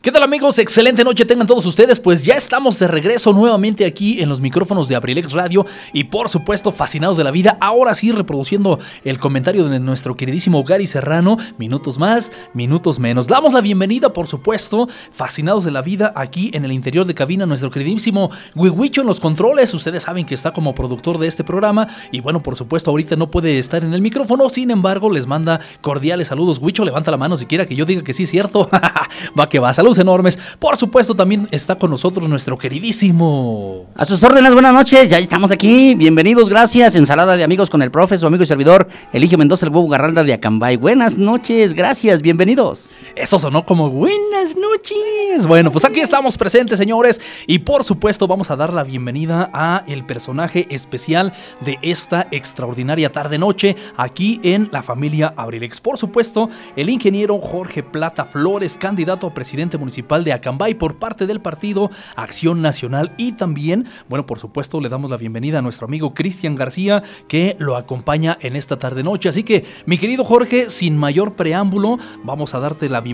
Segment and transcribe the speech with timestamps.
[0.00, 0.60] ¿Qué tal amigos?
[0.60, 4.86] Excelente noche tengan todos ustedes, pues ya estamos de regreso nuevamente aquí en los micrófonos
[4.86, 9.64] de Abrilex Radio y por supuesto fascinados de la vida, ahora sí reproduciendo el comentario
[9.64, 13.26] de nuestro queridísimo Gary Serrano, minutos más, minutos menos.
[13.26, 17.44] Damos la bienvenida por supuesto, fascinados de la vida aquí en el interior de cabina,
[17.44, 21.88] nuestro queridísimo Wiwicho en los controles, ustedes saben que está como productor de este programa
[22.12, 25.58] y bueno, por supuesto ahorita no puede estar en el micrófono, sin embargo les manda
[25.80, 26.60] cordiales saludos.
[26.62, 28.70] Wicho, levanta la mano si quiera que yo diga que sí cierto.
[29.38, 30.38] va que va, saludos enormes.
[30.58, 33.86] Por supuesto, también está con nosotros nuestro queridísimo.
[33.96, 35.94] A sus órdenes, buenas noches, ya estamos aquí.
[35.94, 36.94] Bienvenidos, gracias.
[36.94, 40.24] Ensalada de amigos con el profe, su amigo y servidor, Eligio Mendoza, el huevo Garralda
[40.24, 40.76] de Acambay.
[40.76, 42.90] Buenas noches, gracias, bienvenidos.
[43.20, 45.44] Eso sonó como buenas noches.
[45.48, 47.20] Bueno, pues aquí estamos presentes, señores.
[47.48, 53.10] Y por supuesto, vamos a dar la bienvenida a el personaje especial de esta extraordinaria
[53.10, 55.80] tarde-noche aquí en la familia Abrilex.
[55.80, 61.26] Por supuesto, el ingeniero Jorge Plata Flores, candidato a presidente municipal de Acambay por parte
[61.26, 65.88] del partido Acción Nacional y también, bueno, por supuesto, le damos la bienvenida a nuestro
[65.88, 69.28] amigo Cristian García que lo acompaña en esta tarde noche.
[69.28, 73.07] Así que, mi querido Jorge, sin mayor preámbulo, vamos a darte la bienvenida.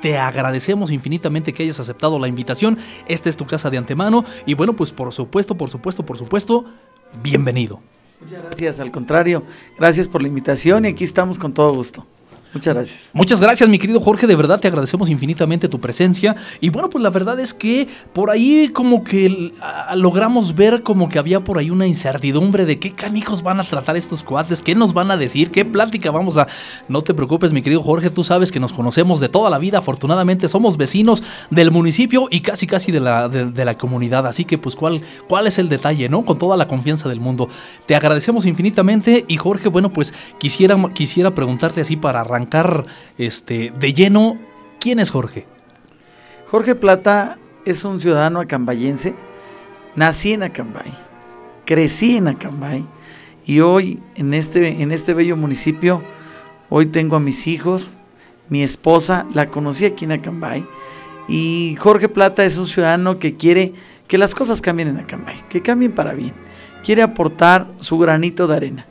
[0.00, 2.78] Te agradecemos infinitamente que hayas aceptado la invitación.
[3.06, 6.64] Esta es tu casa de antemano y bueno, pues por supuesto, por supuesto, por supuesto,
[7.22, 7.80] bienvenido.
[8.20, 9.42] Muchas gracias, al contrario,
[9.78, 12.06] gracias por la invitación y aquí estamos con todo gusto.
[12.52, 13.10] Muchas gracias.
[13.12, 14.26] Muchas gracias, mi querido Jorge.
[14.26, 16.36] De verdad te agradecemos infinitamente tu presencia.
[16.60, 19.52] Y bueno, pues la verdad es que por ahí como que
[19.94, 23.96] logramos ver como que había por ahí una incertidumbre de qué canijos van a tratar
[23.96, 26.46] estos cuates, qué nos van a decir, qué plática vamos a...
[26.88, 29.78] No te preocupes, mi querido Jorge, tú sabes que nos conocemos de toda la vida.
[29.78, 34.26] Afortunadamente somos vecinos del municipio y casi casi de la, de, la comunidad.
[34.26, 36.24] Así que pues cuál, cuál es el detalle, ¿no?
[36.24, 37.48] Con toda la confianza del mundo.
[37.84, 42.45] Te agradecemos infinitamente y Jorge, bueno, pues quisiera, quisiera preguntarte así para arrancar
[43.18, 44.38] este, de lleno,
[44.80, 45.46] ¿quién es Jorge?
[46.50, 49.14] Jorge Plata es un ciudadano acambayense.
[49.96, 50.92] Nací en Acambay,
[51.64, 52.84] crecí en Acambay
[53.46, 56.02] y hoy en este, en este bello municipio,
[56.68, 57.96] hoy tengo a mis hijos,
[58.50, 60.66] mi esposa, la conocí aquí en Acambay
[61.28, 63.72] y Jorge Plata es un ciudadano que quiere
[64.06, 66.34] que las cosas cambien en Acambay, que cambien para bien.
[66.84, 68.86] Quiere aportar su granito de arena.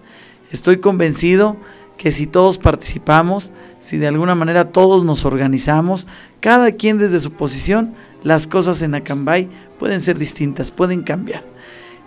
[0.51, 1.55] Estoy convencido
[1.97, 6.07] que si todos participamos, si de alguna manera todos nos organizamos,
[6.39, 9.47] cada quien desde su posición, las cosas en Acambay
[9.79, 11.43] pueden ser distintas, pueden cambiar.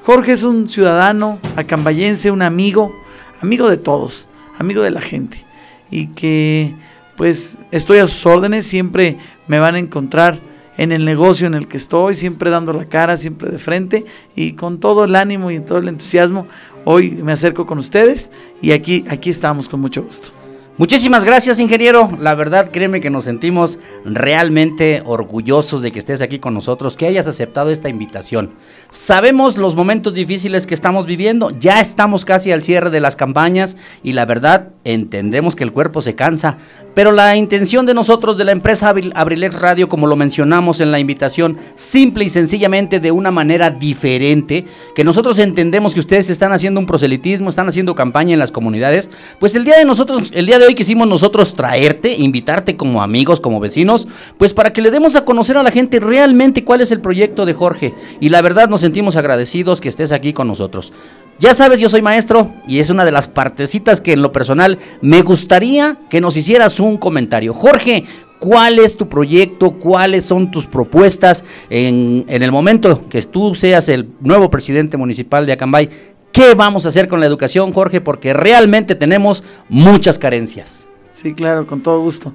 [0.03, 2.93] Jorge es un ciudadano acambayense, un amigo,
[3.41, 4.29] amigo de todos,
[4.59, 5.45] amigo de la gente,
[5.91, 6.75] y que
[7.17, 9.19] pues estoy a sus órdenes, siempre
[9.49, 10.39] me van a encontrar
[10.77, 14.07] en el negocio en el que estoy, siempre dando la cara, siempre de frente
[14.37, 16.47] y con todo el ánimo y todo el entusiasmo
[16.91, 18.33] Hoy me acerco con ustedes
[18.63, 20.38] y aquí, aquí estamos con mucho gusto.
[20.79, 22.09] Muchísimas gracias, ingeniero.
[22.21, 27.09] La verdad, créeme que nos sentimos realmente orgullosos de que estés aquí con nosotros, que
[27.09, 28.53] hayas aceptado esta invitación.
[28.89, 33.77] Sabemos los momentos difíciles que estamos viviendo, ya estamos casi al cierre de las campañas
[34.05, 36.59] y la verdad, entendemos que el cuerpo se cansa,
[36.95, 41.01] pero la intención de nosotros de la empresa Abrilex Radio, como lo mencionamos en la
[41.01, 46.79] invitación, simple y sencillamente de una manera diferente, que nosotros entendemos que ustedes están haciendo
[46.79, 50.61] un proselitismo, están haciendo campaña en las comunidades, pues el día de nosotros, el día
[50.61, 54.07] de hoy quisimos nosotros traerte, invitarte como amigos, como vecinos,
[54.37, 57.47] pues para que le demos a conocer a la gente realmente cuál es el proyecto
[57.47, 57.95] de Jorge.
[58.21, 60.93] Y la verdad nos sentimos agradecidos que estés aquí con nosotros.
[61.41, 64.79] Ya sabes, yo soy maestro y es una de las partecitas que en lo personal
[65.01, 67.55] me gustaría que nos hicieras un comentario.
[67.55, 68.05] Jorge,
[68.39, 69.71] ¿cuál es tu proyecto?
[69.71, 75.47] ¿Cuáles son tus propuestas en, en el momento que tú seas el nuevo presidente municipal
[75.47, 75.89] de Acambay?
[76.39, 78.01] ¿Qué vamos a hacer con la educación, Jorge?
[78.01, 80.87] Porque realmente tenemos muchas carencias.
[81.11, 82.33] Sí, claro, con todo gusto.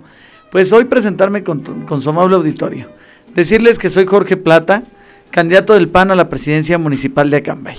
[0.51, 1.63] Pues hoy presentarme con,
[2.01, 2.89] su amable auditorio.
[3.33, 4.83] Decirles que soy Jorge Plata,
[5.29, 7.77] candidato del PAN a la presidencia municipal de Acambay.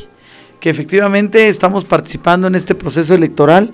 [0.60, 3.72] Que efectivamente estamos participando en este proceso electoral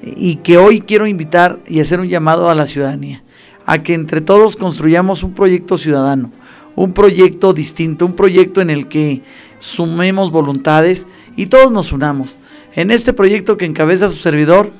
[0.00, 3.24] y que hoy quiero invitar y hacer un llamado a la ciudadanía.
[3.66, 6.30] A que entre todos construyamos un proyecto ciudadano,
[6.76, 9.22] un proyecto distinto, un proyecto en el que
[9.58, 11.08] sumemos voluntades
[11.38, 12.36] y todos nos unamos.
[12.74, 14.72] En este proyecto que encabeza su servidor,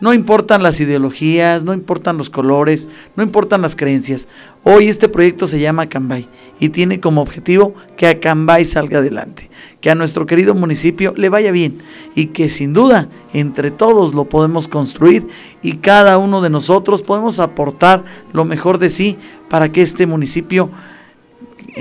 [0.00, 4.26] no importan las ideologías, no importan los colores, no importan las creencias.
[4.62, 6.26] Hoy este proyecto se llama Acambay
[6.58, 9.50] y tiene como objetivo que Acambay salga adelante,
[9.82, 11.82] que a nuestro querido municipio le vaya bien
[12.14, 15.26] y que sin duda entre todos lo podemos construir
[15.62, 19.18] y cada uno de nosotros podemos aportar lo mejor de sí
[19.50, 20.70] para que este municipio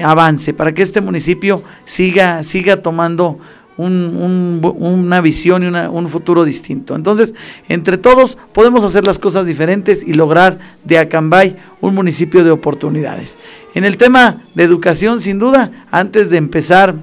[0.03, 3.39] avance, para que este municipio siga siga tomando
[3.77, 6.95] una visión y un futuro distinto.
[6.95, 7.35] Entonces,
[7.69, 13.37] entre todos podemos hacer las cosas diferentes y lograr de Acambay un municipio de oportunidades.
[13.75, 16.95] En el tema de educación, sin duda, antes de empezar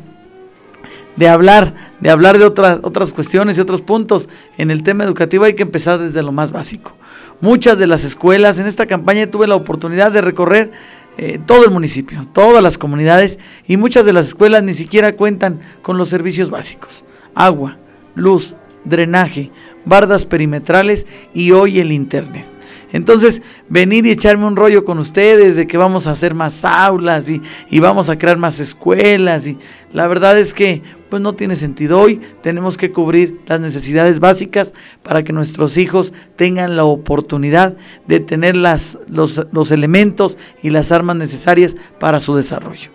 [1.17, 4.29] de hablar, de hablar de otras, otras cuestiones y otros puntos
[4.59, 6.97] en el tema educativo, hay que empezar desde lo más básico.
[7.41, 10.73] Muchas de las escuelas, en esta campaña tuve la oportunidad de recorrer
[11.17, 15.61] eh, todo el municipio, todas las comunidades y muchas de las escuelas ni siquiera cuentan
[15.83, 17.05] con los servicios básicos.
[17.35, 17.79] Agua,
[18.15, 19.51] luz, drenaje,
[19.85, 22.54] bardas perimetrales y hoy el Internet.
[22.95, 27.29] Entonces, venir y echarme un rollo con ustedes de que vamos a hacer más aulas
[27.29, 29.49] y, y, vamos a crear más escuelas.
[29.49, 29.59] Y
[29.93, 30.81] la verdad es que
[31.11, 31.99] pues no tiene sentido.
[31.99, 37.77] Hoy tenemos que cubrir las necesidades básicas para que nuestros hijos tengan la oportunidad
[38.07, 42.93] de tener las, los, los elementos y las armas necesarias para su desarrollo.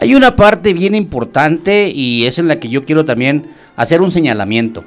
[0.00, 3.46] Hay una parte bien importante y es en la que yo quiero también
[3.76, 4.82] hacer un señalamiento.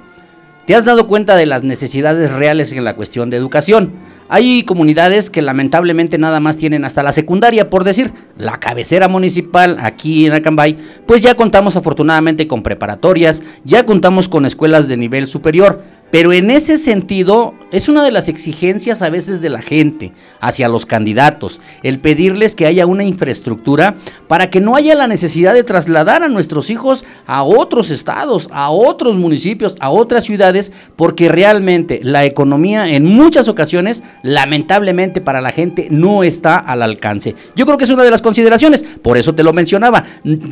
[0.65, 3.93] ¿Te has dado cuenta de las necesidades reales en la cuestión de educación?
[4.29, 9.77] Hay comunidades que lamentablemente nada más tienen hasta la secundaria, por decir, la cabecera municipal
[9.79, 15.27] aquí en Acambay, pues ya contamos afortunadamente con preparatorias, ya contamos con escuelas de nivel
[15.27, 15.81] superior,
[16.11, 20.69] pero en ese sentido, es una de las exigencias a veces de la gente hacia
[20.69, 23.95] los candidatos, el pedirles que haya una infraestructura
[24.27, 28.71] para que no haya la necesidad de trasladar a nuestros hijos a otros estados, a
[28.71, 35.51] otros municipios, a otras ciudades, porque realmente la economía en muchas ocasiones, lamentablemente para la
[35.51, 37.35] gente, no está al alcance.
[37.55, 40.05] Yo creo que es una de las consideraciones, por eso te lo mencionaba.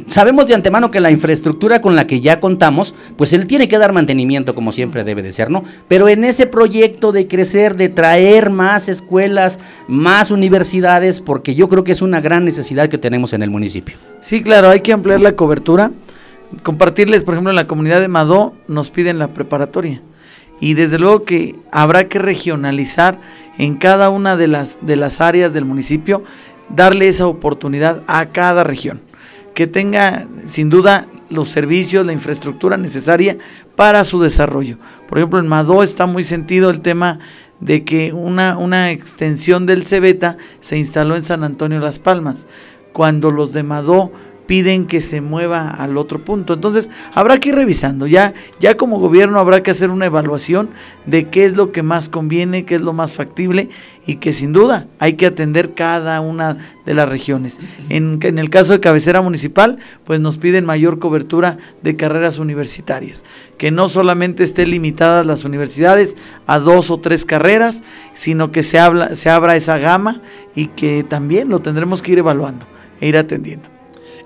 [0.07, 3.77] Sabemos de antemano que la infraestructura con la que ya contamos, pues él tiene que
[3.77, 5.45] dar mantenimiento como siempre debe de ser
[5.88, 11.84] pero en ese proyecto de crecer, de traer más escuelas, más universidades, porque yo creo
[11.84, 13.98] que es una gran necesidad que tenemos en el municipio.
[14.22, 15.92] Sí, claro, hay que ampliar la cobertura.
[16.63, 20.02] Compartirles, por ejemplo, en la comunidad de Madó nos piden la preparatoria.
[20.60, 23.19] Y desde luego que habrá que regionalizar
[23.57, 26.24] en cada una de las, de las áreas del municipio,
[26.69, 29.02] darle esa oportunidad a cada región.
[29.54, 33.37] Que tenga, sin duda, los servicios, la infraestructura necesaria
[33.75, 34.77] para su desarrollo.
[35.07, 37.19] Por ejemplo, en Madó está muy sentido el tema
[37.59, 42.47] de que una, una extensión del Cebeta se instaló en San Antonio Las Palmas,
[42.91, 44.11] cuando los de Madó
[44.45, 46.53] piden que se mueva al otro punto.
[46.53, 48.07] Entonces, habrá que ir revisando.
[48.07, 50.69] Ya, ya como gobierno habrá que hacer una evaluación
[51.06, 53.69] de qué es lo que más conviene, qué es lo más factible
[54.07, 57.59] y que sin duda hay que atender cada una de las regiones.
[57.89, 63.24] En, el caso de cabecera municipal, pues nos piden mayor cobertura de carreras universitarias,
[63.57, 66.15] que no solamente estén limitadas las universidades
[66.45, 67.83] a dos o tres carreras,
[68.13, 70.21] sino que se, habla, se abra esa gama
[70.56, 72.65] y que también lo tendremos que ir evaluando
[73.01, 73.75] e ir atendiendo.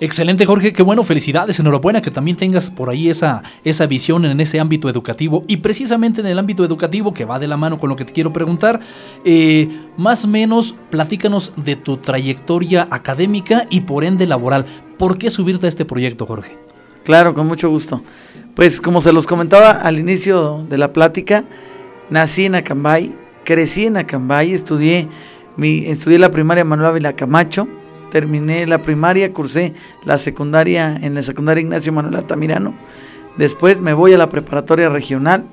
[0.01, 0.72] Excelente, Jorge.
[0.72, 1.04] Qué bueno.
[1.04, 1.60] Felicidades.
[1.60, 5.44] Enhorabuena que también tengas por ahí esa, esa visión en ese ámbito educativo.
[5.48, 8.13] Y precisamente en el ámbito educativo, que va de la mano con lo que te
[8.13, 8.80] quiero preguntar,
[9.25, 9.68] eh,
[9.98, 14.66] más o menos platícanos de tu trayectoria académica y por ende laboral.
[14.98, 16.57] ¿Por qué subirte a este proyecto, Jorge?
[17.04, 18.02] Claro, con mucho gusto.
[18.56, 21.45] Pues como se los comentaba al inicio de la plática,
[22.10, 25.07] nací en Acambay, crecí en Acambay, estudié,
[25.56, 27.68] mi, estudié la primaria Manuel Ávila Camacho,
[28.09, 29.73] terminé la primaria, cursé
[30.06, 32.73] la secundaria en la secundaria Ignacio Manuel Altamirano.
[33.38, 35.45] Después me voy a la preparatoria regional.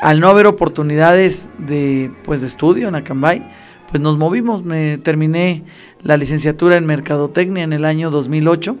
[0.00, 3.42] Al no haber oportunidades de, pues, de estudio en Acambay,
[3.90, 4.64] pues nos movimos.
[4.64, 5.64] Me terminé
[6.02, 8.76] la licenciatura en Mercadotecnia en el año 2008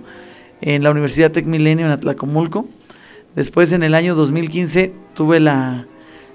[0.62, 2.66] en la Universidad Tec Milenio en Atlacomulco.
[3.34, 5.86] Después en el año 2015 tuve la,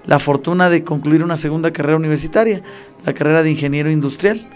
[0.05, 2.61] la fortuna de concluir una segunda carrera universitaria,
[3.05, 4.47] la carrera de ingeniero industrial.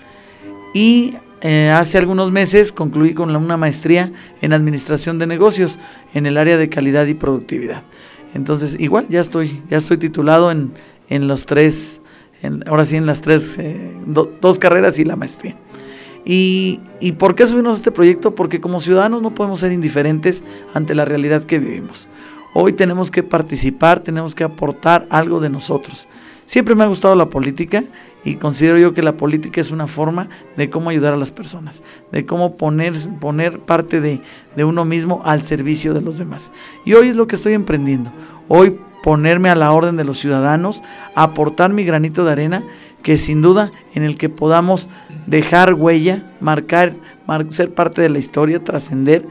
[0.74, 5.80] Y eh, hace algunos meses concluí con una maestría en administración de negocios
[6.14, 7.84] en el área de calidad y productividad.
[8.34, 10.74] Entonces, igual ya estoy, ya estoy titulado en,
[11.10, 12.02] en los tres,
[12.68, 15.58] ahora sí en las tres, eh, dos carreras y la maestría.
[16.24, 18.36] Y, ¿Y por qué subimos a este proyecto?
[18.36, 20.44] Porque como ciudadanos no podemos ser indiferentes
[20.74, 22.08] ante la realidad que vivimos.
[22.54, 26.08] Hoy tenemos que participar, tenemos que aportar algo de nosotros.
[26.46, 27.84] Siempre me ha gustado la política
[28.24, 31.84] y considero yo que la política es una forma de cómo ayudar a las personas,
[32.12, 34.22] de cómo poner, poner parte de,
[34.56, 36.52] de uno mismo al servicio de los demás.
[36.86, 38.12] Y hoy es lo que estoy emprendiendo.
[38.48, 40.84] Hoy ponerme a la orden de los ciudadanos,
[41.16, 42.64] aportar mi granito de arena,
[43.02, 44.90] que sin duda en el que podamos
[45.26, 46.96] dejar huella, marcar,
[47.50, 49.26] ser parte de la historia, trascender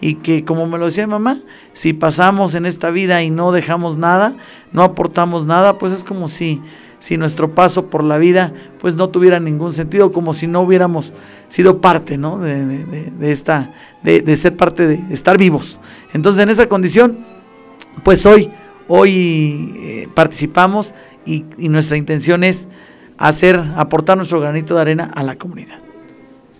[0.00, 1.40] y que como me lo decía mamá,
[1.72, 4.34] si pasamos en esta vida y no dejamos nada,
[4.72, 6.60] no aportamos nada, pues es como si
[6.98, 11.14] si nuestro paso por la vida pues no tuviera ningún sentido, como si no hubiéramos
[11.48, 12.38] sido parte ¿no?
[12.38, 13.72] de, esta,
[14.02, 15.80] de, ser parte de estar vivos.
[16.12, 17.18] Entonces en esa condición
[18.02, 18.50] pues hoy,
[18.88, 22.68] hoy eh, participamos y, y nuestra intención es
[23.18, 25.85] hacer, aportar nuestro granito de arena a la comunidad.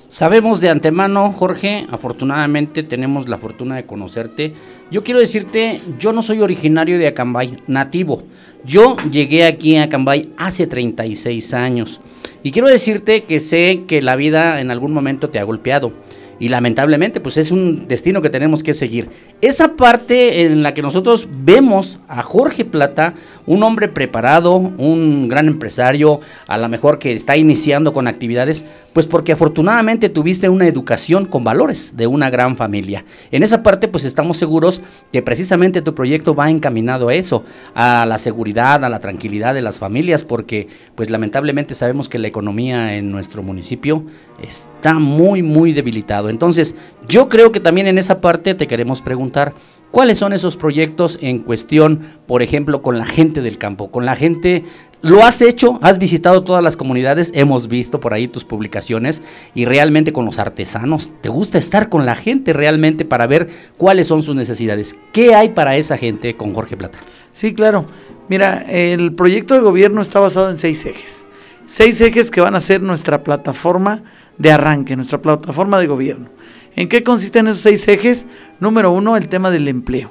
[0.09, 4.53] Sabemos de antemano, Jorge, afortunadamente tenemos la fortuna de conocerte.
[4.89, 8.23] Yo quiero decirte, yo no soy originario de Acambay, nativo.
[8.65, 12.01] Yo llegué aquí a Acambay hace 36 años.
[12.45, 15.93] Y quiero decirte que sé que la vida en algún momento te ha golpeado
[16.39, 19.09] y lamentablemente pues es un destino que tenemos que seguir.
[19.41, 23.15] Esa parte en la que nosotros vemos a Jorge Plata,
[23.47, 28.65] un hombre preparado, un gran empresario, a lo mejor que está iniciando con actividades,
[28.97, 33.05] pues porque afortunadamente tuviste una educación con valores de una gran familia.
[33.31, 34.81] En esa parte pues estamos seguros
[35.13, 39.61] que precisamente tu proyecto va encaminado a eso, a la seguridad, a la tranquilidad de
[39.61, 44.03] las familias, porque pues lamentablemente sabemos que la economía en nuestro municipio
[44.43, 46.31] está muy muy debilitado.
[46.31, 46.75] Entonces
[47.07, 49.53] yo creo que también en esa parte te queremos preguntar,
[49.91, 54.17] ¿Cuáles son esos proyectos en cuestión, por ejemplo, con la gente del campo, con la
[54.17, 54.65] gente
[55.03, 59.23] lo has hecho, has visitado todas las comunidades, hemos visto por ahí tus publicaciones
[59.55, 61.13] y realmente con los artesanos.
[61.21, 64.97] ¿Te gusta estar con la gente realmente para ver cuáles son sus necesidades?
[65.13, 66.99] ¿Qué hay para esa gente con Jorge Plata?
[67.33, 67.85] Sí, claro.
[68.29, 71.25] Mira, el proyecto de gobierno está basado en seis ejes.
[71.67, 74.03] Seis ejes que van a ser nuestra plataforma
[74.39, 76.31] de arranque, nuestra plataforma de gobierno.
[76.77, 78.27] ¿En qué consisten esos seis ejes?
[78.61, 80.11] Número uno, el tema del empleo.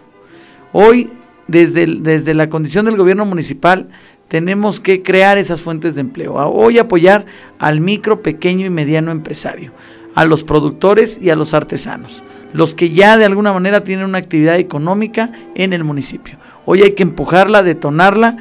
[0.73, 1.11] Hoy,
[1.47, 3.89] desde, desde la condición del gobierno municipal,
[4.27, 6.33] tenemos que crear esas fuentes de empleo.
[6.33, 7.27] Hoy apoyar
[7.59, 9.73] al micro, pequeño y mediano empresario,
[10.15, 14.17] a los productores y a los artesanos, los que ya de alguna manera tienen una
[14.17, 16.39] actividad económica en el municipio.
[16.65, 18.37] Hoy hay que empujarla, detonarla,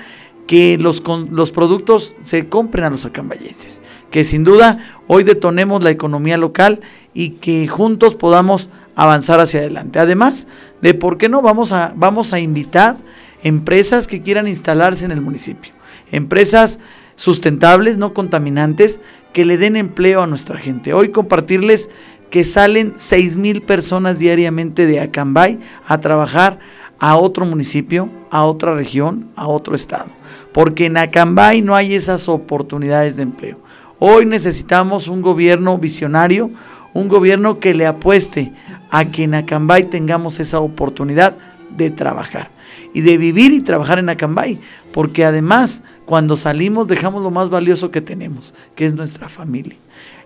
[0.47, 3.81] que los, los productos se compren a los acambayenses,
[4.15, 4.79] que sin duda
[5.09, 6.81] hoy detonemos la economía local
[7.15, 9.99] y que juntos podamos avanzar hacia adelante.
[9.99, 10.47] Además
[10.81, 11.43] de, ¿por qué no?
[11.43, 12.97] Vamos a, vamos a invitar
[13.43, 15.73] empresas que quieran instalarse en el municipio.
[16.13, 16.79] Empresas
[17.17, 19.01] sustentables, no contaminantes,
[19.33, 20.95] que le den empleo a nuestra gente.
[20.95, 21.91] Hoy compartirles
[22.31, 26.61] que salen 6 mil personas diariamente de Acambay a trabajar
[27.01, 30.07] a otro municipio, a otra región, a otro estado.
[30.53, 33.64] Porque en Acambay no hay esas oportunidades de empleo.
[34.07, 36.51] Hoy necesitamos un gobierno visionario,
[36.93, 38.53] un gobierno que le apueste
[38.91, 41.39] a que en Acambay tengamos esa oportunidad
[41.75, 42.51] de trabajar
[42.93, 44.59] y de vivir y trabajar en Acambay,
[44.93, 49.79] porque además cuando salimos dejamos lo más valioso que tenemos, que es nuestra familia.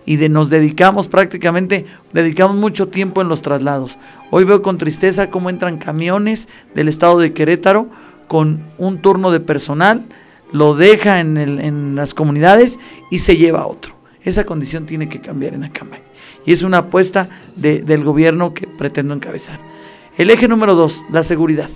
[0.05, 3.97] Y de, nos dedicamos prácticamente, dedicamos mucho tiempo en los traslados.
[4.29, 7.87] Hoy veo con tristeza cómo entran camiones del estado de Querétaro
[8.27, 10.05] con un turno de personal,
[10.51, 12.79] lo deja en, las comunidades
[13.11, 13.95] y se lleva a otro.
[14.23, 16.01] Esa condición tiene que cambiar en Acambay
[16.45, 19.59] y es una apuesta del gobierno que pretendo encabezar.
[20.17, 21.69] El eje número dos, la seguridad.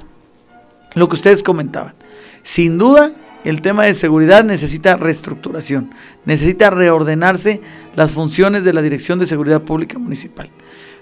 [0.96, 1.96] Lo que ustedes comentaban.
[2.42, 3.14] Sin duda,
[3.44, 5.92] el tema de seguridad necesita reestructuración,
[6.26, 7.62] necesita reordenarse
[7.96, 10.50] las funciones de la Dirección de Seguridad Pública Municipal.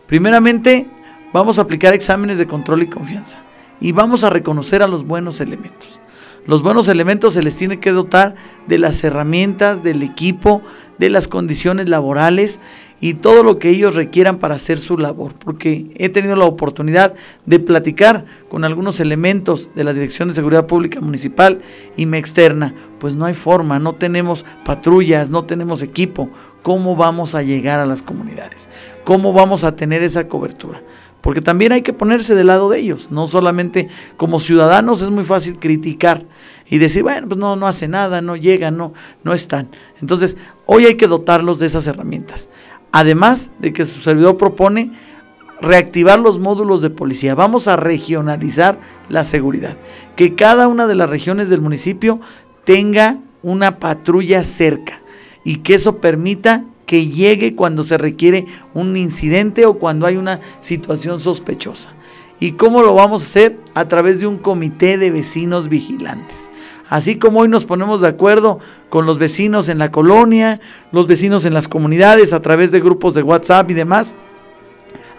[0.07, 0.87] Primeramente,
[1.33, 3.39] vamos a aplicar exámenes de control y confianza
[3.79, 5.99] y vamos a reconocer a los buenos elementos.
[6.48, 8.36] Los buenos elementos se les tiene que dotar
[8.67, 10.62] de las herramientas, del equipo,
[10.98, 12.60] de las condiciones laborales
[13.00, 17.15] y todo lo que ellos requieran para hacer su labor, porque he tenido la oportunidad
[17.48, 21.62] de platicar con algunos elementos de la Dirección de Seguridad Pública Municipal
[21.98, 26.29] y me externa, pues no hay forma, no tenemos patrullas, no tenemos equipo,
[26.62, 28.69] ¿cómo vamos a llegar a las comunidades?
[29.03, 30.83] ¿Cómo vamos a tener esa cobertura?
[31.21, 35.23] Porque también hay que ponerse del lado de ellos, no solamente como ciudadanos es muy
[35.23, 36.25] fácil criticar
[36.67, 39.69] y decir, bueno, pues no, no hace nada, no llega, no, no están.
[40.01, 42.49] Entonces, hoy hay que dotarlos de esas herramientas.
[42.91, 44.91] Además de que su servidor propone
[45.61, 47.35] reactivar los módulos de policía.
[47.35, 49.77] Vamos a regionalizar la seguridad.
[50.15, 52.19] Que cada una de las regiones del municipio
[52.63, 55.01] tenga una patrulla cerca
[55.43, 60.41] y que eso permita que llegue cuando se requiere un incidente o cuando hay una
[60.60, 61.91] situación sospechosa.
[62.41, 63.57] ¿Y cómo lo vamos a hacer?
[63.75, 66.51] A través de un comité de vecinos vigilantes.
[66.89, 70.60] Así como hoy nos ponemos de acuerdo con los vecinos en la colonia,
[70.91, 74.15] los vecinos en las comunidades a través de grupos de WhatsApp y demás,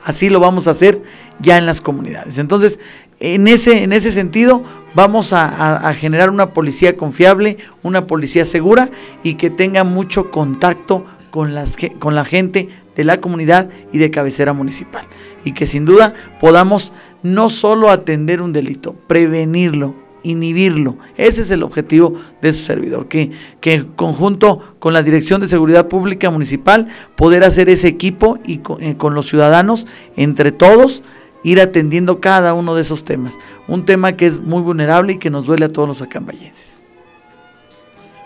[0.05, 1.03] así lo vamos a hacer
[1.39, 2.37] ya en las comunidades.
[2.37, 2.81] Entonces,
[3.19, 4.65] en ese, en ese sentido,
[4.95, 8.91] vamos a, generar una policía confiable, una policía segura
[9.23, 14.11] y que tenga mucho contacto con, las, con la gente de la comunidad y de
[14.11, 15.07] cabecera municipal.
[15.45, 20.99] Y que sin duda podamos no solo atender un delito, prevenirlo, inhibirlo.
[21.17, 25.49] Ese es el objetivo de su servidor, que, que en conjunto con la Dirección de
[25.49, 29.87] Seguridad Pública Municipal, poder hacer ese equipo y con, eh, con los ciudadanos,
[30.17, 31.03] entre todos,
[31.45, 33.39] ir atendiendo cada uno de esos temas.
[33.69, 36.72] Un tema que es muy vulnerable y que nos duele a todos los acambayenses.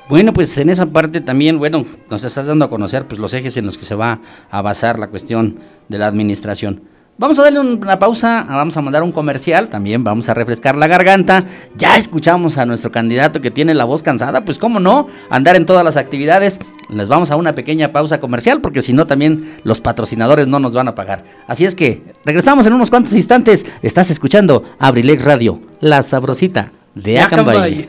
[0.09, 3.57] Bueno, pues en esa parte también, bueno, nos estás dando a conocer pues los ejes
[3.57, 4.21] en los que se va
[4.51, 5.59] a basar la cuestión
[5.89, 6.83] de la administración.
[7.19, 10.87] Vamos a darle una pausa, vamos a mandar un comercial, también vamos a refrescar la
[10.87, 11.43] garganta.
[11.75, 15.67] Ya escuchamos a nuestro candidato que tiene la voz cansada, pues cómo no, andar en
[15.67, 16.61] todas las actividades.
[16.89, 20.73] Les vamos a una pequeña pausa comercial porque si no también los patrocinadores no nos
[20.73, 21.25] van a pagar.
[21.49, 23.67] Así es que regresamos en unos cuantos instantes.
[23.83, 27.89] Estás escuchando Abrilex Radio, la sabrosita de Acambay.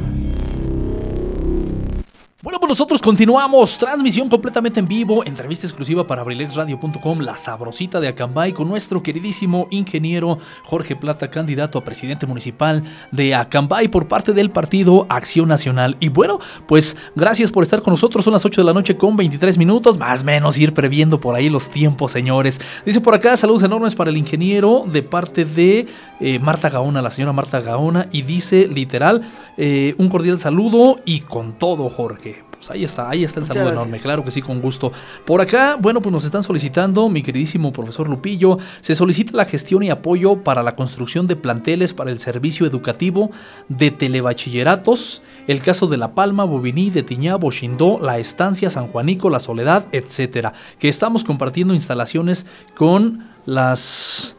[2.71, 3.77] nosotros continuamos.
[3.77, 5.25] Transmisión completamente en vivo.
[5.25, 7.19] Entrevista exclusiva para abrilexradio.com.
[7.19, 12.81] La sabrosita de Acambay con nuestro queridísimo ingeniero Jorge Plata, candidato a presidente municipal
[13.11, 15.97] de Acambay por parte del partido Acción Nacional.
[15.99, 18.23] Y bueno, pues gracias por estar con nosotros.
[18.23, 19.97] Son las 8 de la noche con 23 minutos.
[19.97, 22.61] Más o menos ir previendo por ahí los tiempos, señores.
[22.85, 25.87] Dice por acá, saludos enormes para el ingeniero de parte de
[26.21, 28.07] eh, Marta Gaona, la señora Marta Gaona.
[28.13, 32.49] Y dice literal, eh, un cordial saludo y con todo, Jorge.
[32.61, 33.87] Pues ahí está, ahí está el Muchas saludo gracias.
[33.87, 34.91] enorme, claro que sí, con gusto.
[35.25, 39.81] Por acá, bueno, pues nos están solicitando, mi queridísimo profesor Lupillo, se solicita la gestión
[39.81, 43.31] y apoyo para la construcción de planteles para el servicio educativo
[43.67, 49.31] de telebachilleratos, el caso de La Palma, Bobiní, de Tiñá, Bochindó, La Estancia, San Juanico,
[49.31, 52.45] La Soledad, etcétera, que estamos compartiendo instalaciones
[52.75, 54.37] con las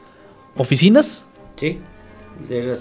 [0.57, 1.79] oficinas Sí.
[2.49, 2.77] De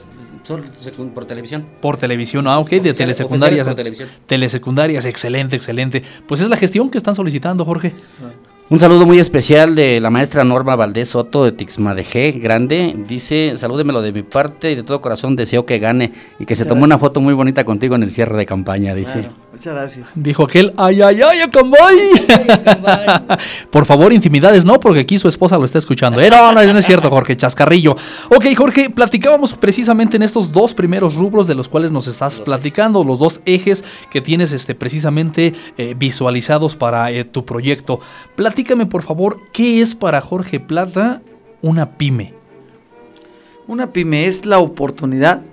[1.13, 1.65] por televisión.
[1.81, 3.67] por televisión, ah, ok, de Oficiales- telesecundarias.
[3.67, 4.09] oficiales por televisión.
[4.25, 6.03] Telesecundarias, excelente, excelente.
[6.27, 7.93] Pues es la gestión que están solicitando, Jorge.
[8.69, 12.95] Un saludo muy especial de la maestra Norma Valdés Soto de Tixmadejé, grande.
[13.07, 16.63] Dice, salúdemelo de mi parte y de todo corazón deseo que gane y que se
[16.65, 19.19] tomó una foto muy bonita contigo en el cierre de campaña, dice.
[19.19, 20.10] Claro, muchas gracias.
[20.15, 21.95] Dijo aquel, ay, ay, ay, Acambay.
[23.69, 26.19] Por favor, intimidades, no, porque aquí su esposa lo está escuchando.
[26.19, 27.95] Eh, no, no, no es cierto, Jorge, chascarrillo.
[28.30, 33.04] Ok, Jorge, platicábamos precisamente en estos dos primeros rubros de los cuales nos estás platicando,
[33.04, 38.00] los dos ejes que tienes este, precisamente eh, visualizados para eh, tu proyecto.
[38.36, 41.21] Platícame, por favor, ¿qué es para Jorge Plata
[41.62, 42.34] una pyme?
[43.67, 45.43] Una pyme es la oportunidad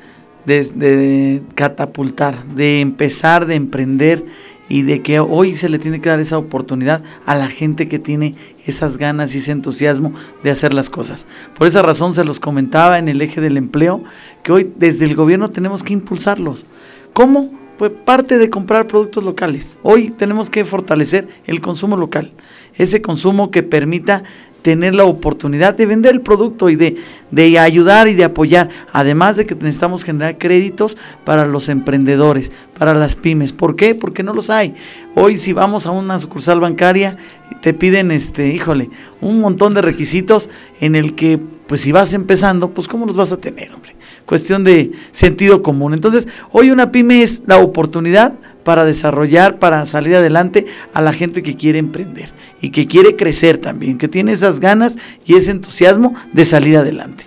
[0.44, 4.24] de, catapultar, de empezar, de emprender
[4.68, 7.98] y de que hoy se le tiene que dar esa oportunidad a la gente que
[7.98, 8.34] tiene
[8.66, 11.26] esas ganas y ese entusiasmo de hacer las cosas.
[11.56, 14.02] Por esa razón se los comentaba en el eje del empleo,
[14.42, 16.66] que hoy desde el gobierno tenemos que impulsarlos.
[17.14, 17.50] ¿Cómo?
[17.78, 19.78] Pues parte de comprar productos locales.
[19.82, 22.32] Hoy tenemos que fortalecer el consumo local,
[22.74, 24.24] ese consumo que permita
[24.62, 26.96] tener la oportunidad de vender el producto y de,
[27.30, 28.68] de ayudar y de apoyar.
[28.92, 33.52] Además de que necesitamos generar créditos para los emprendedores, para las pymes.
[33.52, 33.94] ¿Por qué?
[33.94, 34.74] Porque no los hay.
[35.14, 37.16] Hoy si vamos a una sucursal bancaria,
[37.60, 38.90] te piden, este, híjole,
[39.20, 40.48] un montón de requisitos
[40.80, 43.96] en el que, pues si vas empezando, pues ¿cómo los vas a tener, hombre?
[44.26, 45.94] Cuestión de sentido común.
[45.94, 48.34] Entonces, hoy una pyme es la oportunidad
[48.68, 53.56] para desarrollar, para salir adelante a la gente que quiere emprender y que quiere crecer
[53.56, 57.24] también, que tiene esas ganas y ese entusiasmo de salir adelante.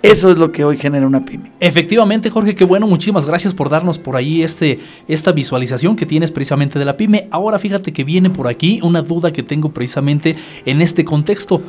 [0.00, 1.52] Eso es lo que hoy genera una pyme.
[1.60, 6.30] Efectivamente, Jorge, qué bueno, muchísimas gracias por darnos por ahí este, esta visualización que tienes
[6.30, 7.28] precisamente de la pyme.
[7.30, 11.60] Ahora fíjate que viene por aquí una duda que tengo precisamente en este contexto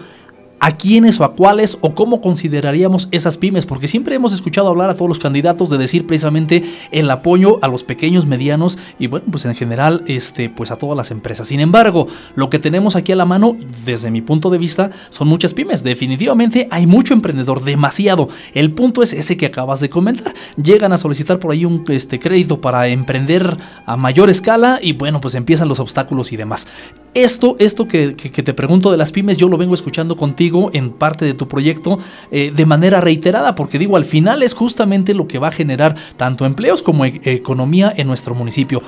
[0.60, 4.90] a quiénes o a cuáles o cómo consideraríamos esas pymes, porque siempre hemos escuchado hablar
[4.90, 9.26] a todos los candidatos de decir precisamente el apoyo a los pequeños, medianos y bueno,
[9.32, 11.48] pues en general este pues a todas las empresas.
[11.48, 15.28] Sin embargo, lo que tenemos aquí a la mano desde mi punto de vista son
[15.28, 15.84] muchas pymes.
[15.84, 18.30] Definitivamente hay mucho emprendedor, demasiado.
[18.54, 20.34] El punto es ese que acabas de comentar.
[20.62, 25.22] Llegan a solicitar por ahí un este crédito para emprender a mayor escala y bueno,
[25.22, 26.68] pues empiezan los obstáculos y demás.
[27.16, 31.26] Esto, esto que, te pregunto de las pymes, yo lo vengo escuchando contigo en parte
[31.26, 31.98] de tu proyecto
[32.30, 35.96] eh, de manera reiterada, porque digo, al final es justamente lo que va a generar
[36.18, 38.84] tanto empleos como e, economía en nuestro municipio.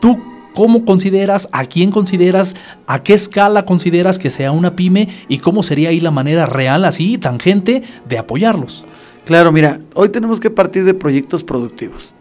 [0.00, 0.20] ¿Tú
[0.54, 2.54] cómo consideras, a quién consideras,
[2.86, 6.84] a qué escala consideras que sea una pyme y cómo sería ahí la manera real,
[6.84, 8.84] así, tangente, de apoyarlos?
[9.24, 12.14] Claro, mira, hoy tenemos que partir de proyectos productivos.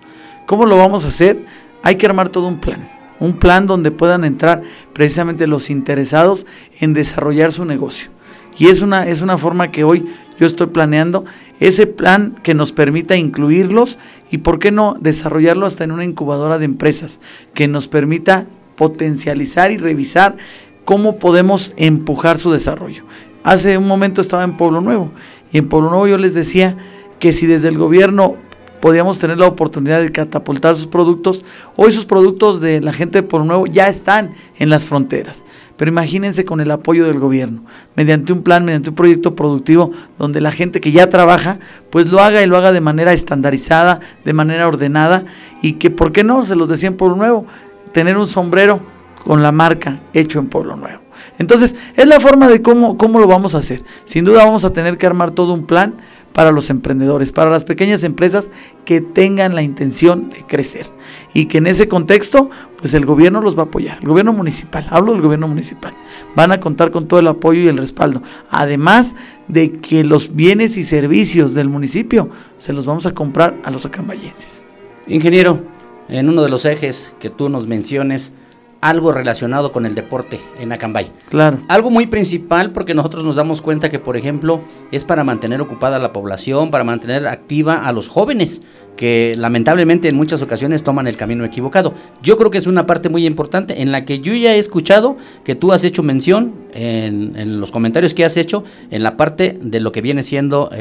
[0.47, 1.45] ¿Cómo lo vamos a hacer?
[1.83, 4.61] Hay que armar todo un plan un plan donde puedan entrar
[4.93, 6.45] precisamente los interesados
[6.79, 8.11] en desarrollar su negocio.
[8.57, 10.07] Y es una, es una forma que hoy
[10.39, 11.25] yo estoy planeando,
[11.59, 13.97] ese plan que nos permita incluirlos
[14.31, 17.19] y, ¿por qué no, desarrollarlo hasta en una incubadora de empresas,
[17.53, 20.37] que nos permita potencializar y revisar
[20.85, 23.03] cómo podemos empujar su desarrollo.
[23.43, 25.11] Hace un momento estaba en Pueblo Nuevo
[25.51, 26.77] y en Pueblo Nuevo yo les decía
[27.19, 28.37] que si desde el gobierno
[28.79, 31.45] podíamos tener la oportunidad de catapultar sus productos.
[31.75, 35.45] Hoy sus productos de la gente de Pueblo Nuevo ya están en las fronteras.
[35.77, 37.61] Pero imagínense con el apoyo del gobierno,
[37.95, 41.59] mediante un plan, mediante un proyecto productivo, donde la gente que ya trabaja,
[41.91, 45.25] pues lo haga y lo haga de manera estandarizada, de manera ordenada,
[45.61, 46.43] y que, ¿por qué no?
[46.43, 47.45] Se los decía en Pueblo Nuevo,
[47.91, 48.79] tener un sombrero
[49.23, 51.01] con la marca hecho en Pueblo Nuevo.
[51.37, 53.83] Entonces, es la forma de cómo, cómo lo vamos a hacer.
[54.03, 55.95] Sin duda vamos a tener que armar todo un plan
[56.37, 58.51] para los emprendedores, para las pequeñas empresas
[58.85, 60.85] que tengan la intención de crecer.
[61.33, 64.85] Y que en ese contexto, pues el gobierno los va a apoyar, el gobierno municipal,
[64.91, 65.95] hablo del gobierno municipal,
[66.35, 68.21] van a contar con todo el apoyo y el respaldo,
[68.51, 69.15] además
[69.47, 73.87] de que los bienes y servicios del municipio se los vamos a comprar a los
[73.87, 74.67] acambayenses.
[75.07, 75.61] Ingeniero,
[76.07, 78.33] en uno de los ejes que tú nos menciones,
[78.81, 81.11] algo relacionado con el deporte en Acambay.
[81.29, 81.59] Claro.
[81.67, 84.61] Algo muy principal porque nosotros nos damos cuenta que, por ejemplo,
[84.91, 88.61] es para mantener ocupada la población, para mantener activa a los jóvenes
[88.95, 91.93] que lamentablemente en muchas ocasiones toman el camino equivocado.
[92.23, 95.17] Yo creo que es una parte muy importante en la que yo ya he escuchado
[95.43, 99.79] que tú has hecho mención en, los comentarios que has hecho en la parte de
[99.79, 100.71] lo que viene siendo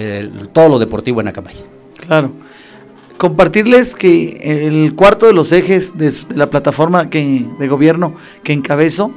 [0.52, 1.56] todo lo deportivo en Acambay.
[2.06, 2.32] Claro
[3.16, 9.12] compartirles que el cuarto de los ejes de, la plataforma que, de gobierno que encabezo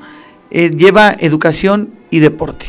[0.52, 2.68] eh, lleva educación y deporte.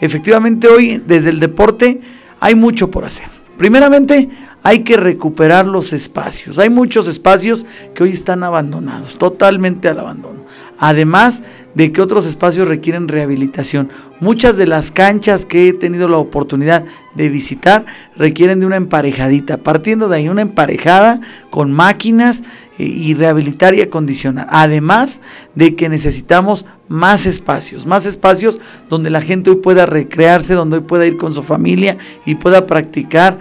[0.00, 2.00] Efectivamente hoy desde el deporte
[2.40, 3.28] hay mucho por hacer.
[3.58, 4.28] Primeramente
[4.62, 6.58] hay que recuperar los espacios.
[6.58, 10.40] Hay muchos espacios que hoy están abandonados, totalmente al abandono.
[10.78, 11.42] Además
[11.74, 13.90] de que otros espacios requieren rehabilitación.
[14.18, 17.84] Muchas de las canchas que he tenido la oportunidad de visitar
[18.16, 21.20] requieren de una emparejadita, partiendo de ahí una emparejada
[21.50, 22.42] con máquinas
[22.78, 24.48] eh, y rehabilitar y acondicionar.
[24.50, 25.20] Además
[25.54, 30.82] de que necesitamos más espacios, más espacios donde la gente hoy pueda recrearse, donde hoy
[30.82, 33.38] pueda ir con su familia y pueda practicar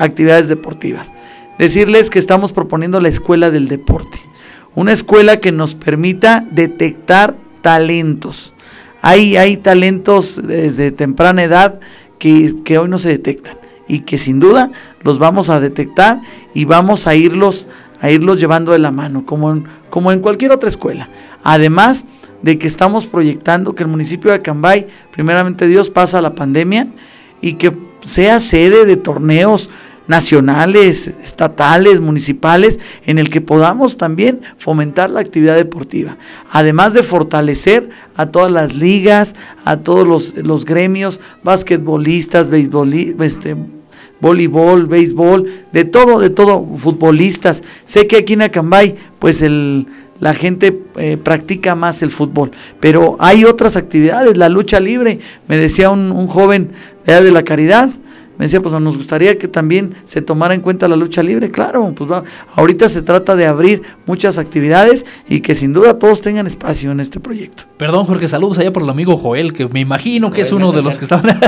[0.00, 1.12] actividades deportivas.
[1.58, 4.18] Decirles que estamos proponiendo la escuela del deporte
[4.74, 8.54] una escuela que nos permita detectar talentos.
[9.02, 11.80] Hay, hay talentos desde temprana edad
[12.18, 13.56] que, hoy no se detectan
[13.88, 14.70] y que sin duda
[15.02, 16.20] los vamos a detectar
[16.54, 17.66] y vamos a irlos,
[18.00, 21.08] a irlos llevando de la mano, como en, como en cualquier otra escuela.
[21.42, 22.04] Además
[22.42, 26.88] de que estamos proyectando que el municipio de Acambay, primeramente Dios, pasa la pandemia
[27.40, 29.70] y que sea sede de torneos
[30.10, 36.16] nacionales, estatales, municipales, en el que podamos también fomentar la actividad deportiva.
[36.50, 43.56] Además de fortalecer a todas las ligas, a todos los, gremios, basquetbolistas, este,
[44.20, 47.62] voleibol, béisbol, de todo, de todo, futbolistas.
[47.84, 49.86] Sé que aquí en Acambay, pues el,
[50.18, 55.56] la gente eh, practica más el fútbol, pero hay otras actividades, la lucha libre, me
[55.56, 56.72] decía un, un joven
[57.06, 57.90] de la caridad,
[58.40, 61.50] me decía, pues nos gustaría que también se tomara en cuenta la lucha libre.
[61.50, 62.24] Claro, pues va,
[62.56, 67.00] ahorita se trata de abrir muchas actividades y que sin duda todos tengan espacio en
[67.00, 67.64] este proyecto.
[67.76, 70.80] Perdón, Jorge, saludos allá por el amigo Joel, que me imagino que es uno de
[70.80, 71.20] los que están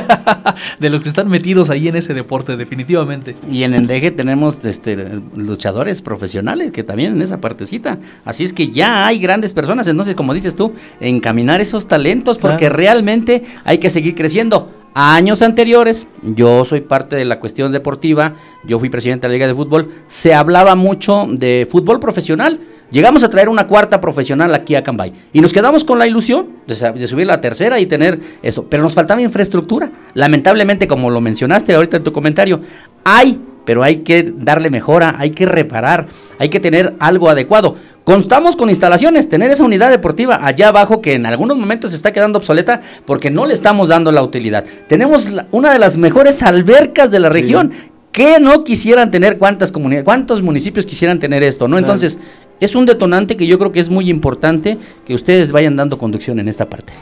[0.81, 3.37] de los que están metidos ahí en ese deporte, definitivamente.
[3.51, 8.01] Y en Endeje tenemos este luchadores profesionales que también en esa partecita.
[8.27, 12.69] Así es que ya hay grandes personas, entonces, como dices tú, encaminar esos talentos porque
[12.69, 18.79] realmente hay que seguir creciendo Años anteriores, yo soy parte de la cuestión deportiva, yo
[18.79, 22.61] fui presidente de la Liga de Fútbol, se hablaba mucho de fútbol profesional.
[22.91, 26.49] Llegamos a traer una cuarta profesional aquí a Cambay y nos quedamos con la ilusión
[26.67, 29.91] de, subir la tercera y tener eso, pero nos faltaba infraestructura.
[30.13, 32.61] Lamentablemente, como lo mencionaste ahorita en tu comentario,
[33.03, 36.07] hay, pero hay que darle mejora, hay que reparar,
[36.39, 37.77] hay que tener algo adecuado.
[38.05, 42.13] Constamos con instalaciones, tener esa unidad deportiva allá abajo que en algunos momentos se está
[42.13, 44.65] quedando obsoleta porque no le estamos dando la utilidad.
[44.89, 47.73] Tenemos una de las mejores albercas de la región.
[48.13, 51.79] que no quisieran tener cuántas comunidades, cuántos municipios quisieran tener esto, ¿no?
[51.79, 52.19] Entonces,
[52.61, 56.39] es un detonante que yo creo que es muy importante que ustedes vayan dando conducción
[56.39, 56.93] en esta parte.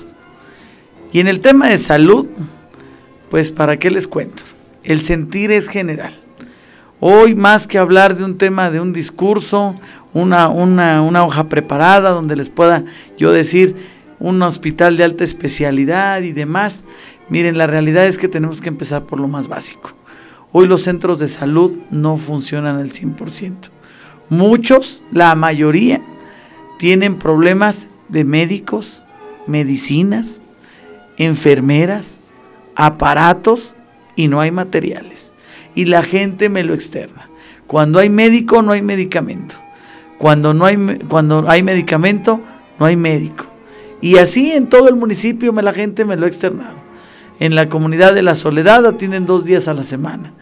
[1.12, 2.28] Y en el tema de salud,
[3.30, 4.44] pues para qué les cuento.
[4.84, 6.21] El sentir es general.
[7.04, 9.74] Hoy más que hablar de un tema, de un discurso,
[10.14, 12.86] una, una, una hoja preparada donde les pueda
[13.18, 13.76] yo decir
[14.20, 16.84] un hospital de alta especialidad y demás,
[17.28, 19.94] miren, la realidad es que tenemos que empezar por lo más básico.
[20.52, 23.72] Hoy los centros de salud no funcionan al 100%.
[24.30, 26.04] Muchos, la mayoría,
[26.78, 29.02] tienen problemas de médicos,
[29.48, 30.44] medicinas,
[31.18, 32.22] enfermeras,
[32.76, 33.74] aparatos
[34.16, 35.34] y no hay materiales.
[35.76, 37.30] Y la gente me lo externa.
[37.68, 39.56] Cuando hay médico no hay medicamento.
[40.18, 42.42] Cuando no hay cuando hay medicamento
[42.80, 43.46] no hay médico.
[44.02, 46.78] Y así en todo el municipio me la gente me lo ha externado.
[47.40, 50.34] En la comunidad de La Soledad atienden dos días a la semana.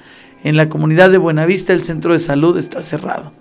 [0.44, 3.34] En la comunidad de Buenavista el centro de salud está cerrado.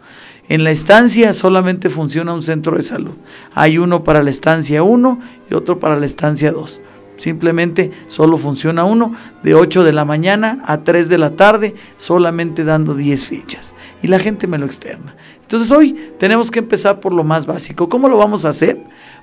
[0.48, 3.12] En la estancia solamente funciona un centro de salud.
[3.54, 5.20] Hay uno para la estancia 1
[5.50, 6.80] y otro para la estancia 2.
[7.18, 12.64] Simplemente solo funciona uno de 8 de la mañana a 3 de la tarde, solamente
[12.64, 13.74] dando 10 fichas.
[14.02, 15.16] Y la gente me lo externa.
[15.42, 17.88] Entonces hoy tenemos que empezar por lo más básico.
[17.88, 18.78] ¿Cómo lo vamos a hacer?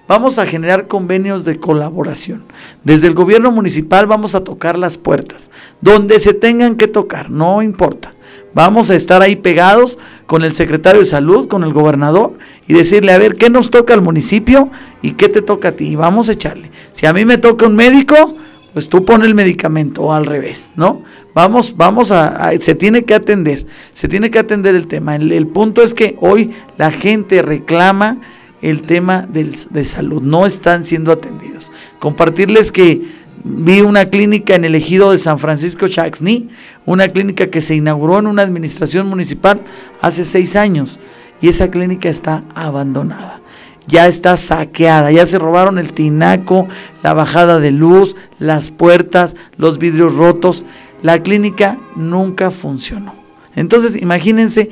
[0.07, 2.43] Vamos a generar convenios de colaboración.
[2.83, 7.61] Desde el gobierno municipal vamos a tocar las puertas, donde se tengan que tocar, no
[7.61, 8.14] importa.
[8.55, 12.37] Vamos a estar ahí pegados con el secretario de salud, con el gobernador
[12.67, 15.89] y decirle, a ver, ¿qué nos toca al municipio y qué te toca a ti?
[15.89, 16.71] Y vamos a echarle.
[16.93, 18.37] Si a mí me toca un médico,
[18.71, 21.03] pues tú pon el medicamento o al revés, ¿no?
[21.33, 25.17] Vamos, vamos a, se tiene que atender, se tiene que atender el tema.
[25.17, 28.19] El, punto es que hoy la gente reclama
[28.61, 31.73] el tema de salud, no están siendo atendidos.
[31.99, 36.49] Compartirles que vi una clínica en el ejido de San Francisco Chaxní,
[36.85, 39.61] una clínica que se inauguró en una administración municipal
[40.01, 40.99] hace seis años
[41.41, 43.41] y esa clínica está abandonada.
[43.87, 46.67] Ya está saqueada, ya se robaron el tinaco,
[47.03, 50.65] la bajada de luz, las puertas, los vidrios rotos.
[51.03, 53.13] La clínica nunca funcionó.
[53.55, 54.71] Entonces, imagínense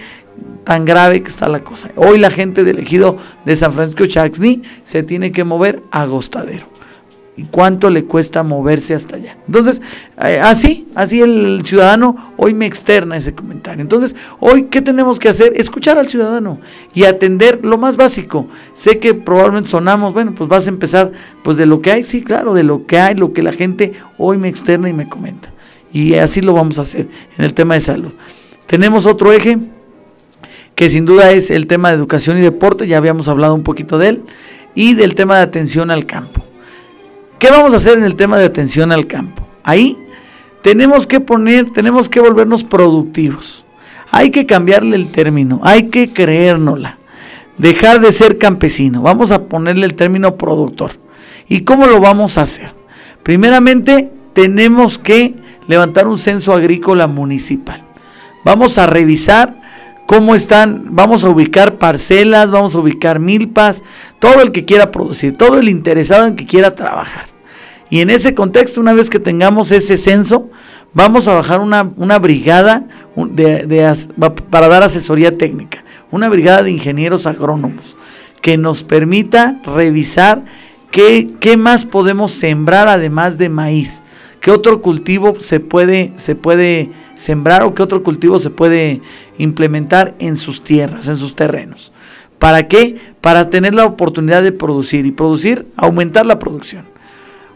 [0.64, 1.92] tan grave que está la cosa.
[1.96, 6.73] Hoy la gente del ejido de San Francisco Chaxní se tiene que mover a Gostadero.
[7.36, 9.38] ¿Y cuánto le cuesta moverse hasta allá?
[9.48, 9.82] Entonces,
[10.24, 13.82] eh, así, así el ciudadano hoy me externa ese comentario.
[13.82, 15.54] Entonces, hoy, ¿qué tenemos que hacer?
[15.56, 16.60] Escuchar al ciudadano
[16.94, 18.48] y atender lo más básico.
[18.74, 21.12] Sé que probablemente sonamos, bueno, pues vas a empezar
[21.44, 23.94] pues de lo que hay, sí, claro, de lo que hay, lo que la gente
[24.20, 25.52] hoy me externa y me comenta.
[25.92, 28.14] Y así lo vamos a hacer en el tema de salud.
[28.68, 29.58] Tenemos otro eje
[30.76, 33.98] que sin duda es el tema de educación y deporte, ya habíamos hablado un poquito
[33.98, 34.24] de él,
[34.76, 36.44] y del tema de atención al campo.
[37.44, 39.46] ¿Qué vamos a hacer en el tema de atención al campo?
[39.66, 39.98] Ahí
[40.62, 43.66] tenemos que poner, tenemos que volvernos productivos.
[44.12, 47.00] Hay que cambiarle el término, hay que creérnosla.
[47.58, 50.92] Dejar de ser campesino, vamos a ponerle el término productor.
[51.50, 52.72] ¿Y cómo lo vamos a hacer?
[53.24, 55.36] Primeramente, tenemos que
[55.68, 57.84] levantar un censo agrícola municipal.
[58.46, 59.54] Vamos a revisar
[60.06, 63.84] cómo están, vamos a ubicar parcelas, vamos a ubicar milpas,
[64.20, 67.33] todo el que quiera producir, todo el interesado en que quiera trabajar.
[67.94, 70.50] Y en ese contexto, una vez que tengamos ese censo,
[70.96, 72.88] vamos a bajar una, una brigada
[74.50, 77.96] para dar asesoría técnica, una brigada de ingenieros agrónomos
[78.42, 80.44] que nos permita revisar
[80.90, 84.02] qué, qué más podemos sembrar además de maíz.
[84.40, 89.02] ¿Qué otro cultivo se puede, se puede sembrar o qué otro cultivo se puede
[89.38, 91.92] implementar en sus tierras, en sus terrenos?
[92.40, 92.98] ¿Para qué?
[93.22, 96.92] Para tener la oportunidad de producir y producir, aumentar la producción.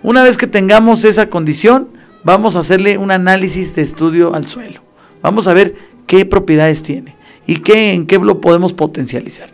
[0.07, 1.89] Una vez que tengamos esa condición,
[2.23, 4.79] vamos a hacerle un análisis de estudio al suelo.
[5.21, 9.49] Vamos a ver qué propiedades tiene y qué, en qué lo podemos potencializar.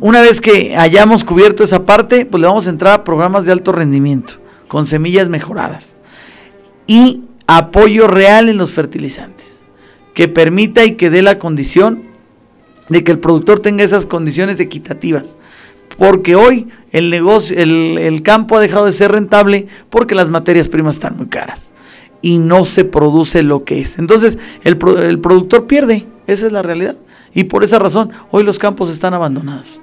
[0.00, 3.52] Una vez que hayamos cubierto esa parte, pues le vamos a entrar a programas de
[3.52, 5.98] alto rendimiento con semillas mejoradas
[6.86, 9.60] y apoyo real en los fertilizantes
[10.14, 12.04] que permita y que dé la condición
[12.88, 15.36] de que el productor tenga esas condiciones equitativas.
[15.98, 20.96] Porque hoy el negocio, el, campo ha dejado de ser rentable porque las materias primas
[20.96, 21.72] están muy caras
[22.22, 23.98] y no se produce lo que es.
[23.98, 26.96] Entonces el, el productor pierde, esa es la realidad.
[27.34, 29.80] Y por esa razón hoy los campos están abandonados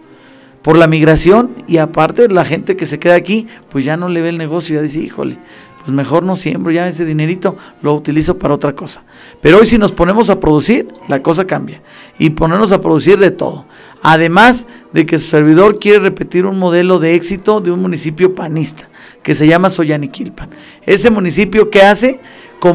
[0.62, 4.22] por la migración y aparte la gente que se queda aquí, pues ya no le
[4.22, 5.38] ve el negocio, ya dice, híjole,
[5.82, 9.04] pues mejor no siembro, ya ese dinerito lo utilizo para otra cosa.
[9.42, 11.82] Pero hoy si nos ponemos a producir, la cosa cambia.
[12.20, 13.66] Y ponernos a producir de todo.
[14.02, 18.90] Además de que su servidor quiere repetir un modelo de éxito de un municipio panista,
[19.22, 20.50] que se llama Soyaniquilpan.
[20.86, 22.20] Ese municipio que hace,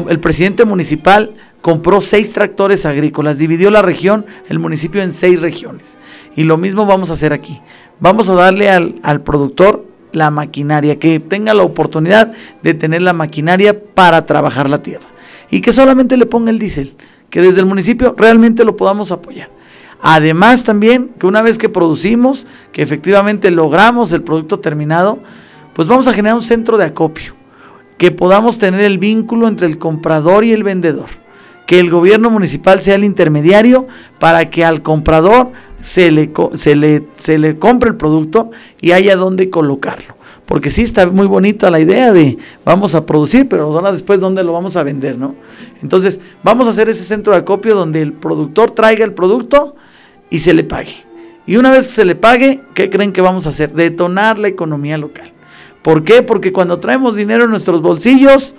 [0.09, 5.97] el presidente municipal compró seis tractores agrícolas, dividió la región, el municipio en seis regiones.
[6.35, 7.61] Y lo mismo vamos a hacer aquí.
[7.99, 12.31] Vamos a darle al, productor la maquinaria, que tenga la oportunidad
[12.63, 15.07] de tener la maquinaria para trabajar la tierra.
[15.49, 16.95] Y que solamente le ponga el diésel,
[17.29, 19.56] que desde el municipio realmente lo podamos apoyar.
[20.01, 25.19] Además también que una vez que producimos, que efectivamente logramos el producto terminado,
[25.73, 27.35] pues vamos a generar un centro de acopio,
[27.97, 31.07] que podamos tener el vínculo entre el comprador y el vendedor,
[31.65, 33.87] que el gobierno municipal sea el intermediario
[34.19, 39.15] para que al comprador se le, se le, se le compre el producto y haya
[39.15, 40.15] dónde colocarlo.
[40.45, 44.45] Porque sí está muy bonita la idea de vamos a producir, pero ahora después dónde
[44.45, 45.35] lo vamos a vender, ¿no?
[45.81, 49.75] Entonces, vamos a hacer ese centro de acopio donde el productor traiga el producto
[50.29, 51.05] y se le pague.
[51.45, 53.73] Y una vez que se le pague, ¿qué creen que vamos a hacer?
[53.73, 55.31] Detonar la economía local.
[55.81, 56.21] ¿Por qué?
[56.21, 58.55] Porque cuando traemos dinero en nuestros bolsillos,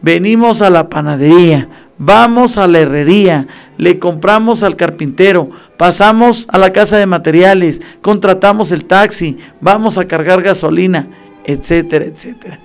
[0.00, 6.72] venimos a la panadería, vamos a la herrería, le compramos al carpintero, pasamos a la
[6.72, 11.08] casa de materiales, contratamos el taxi, vamos a cargar gasolina,
[11.44, 12.60] etcétera, etcétera.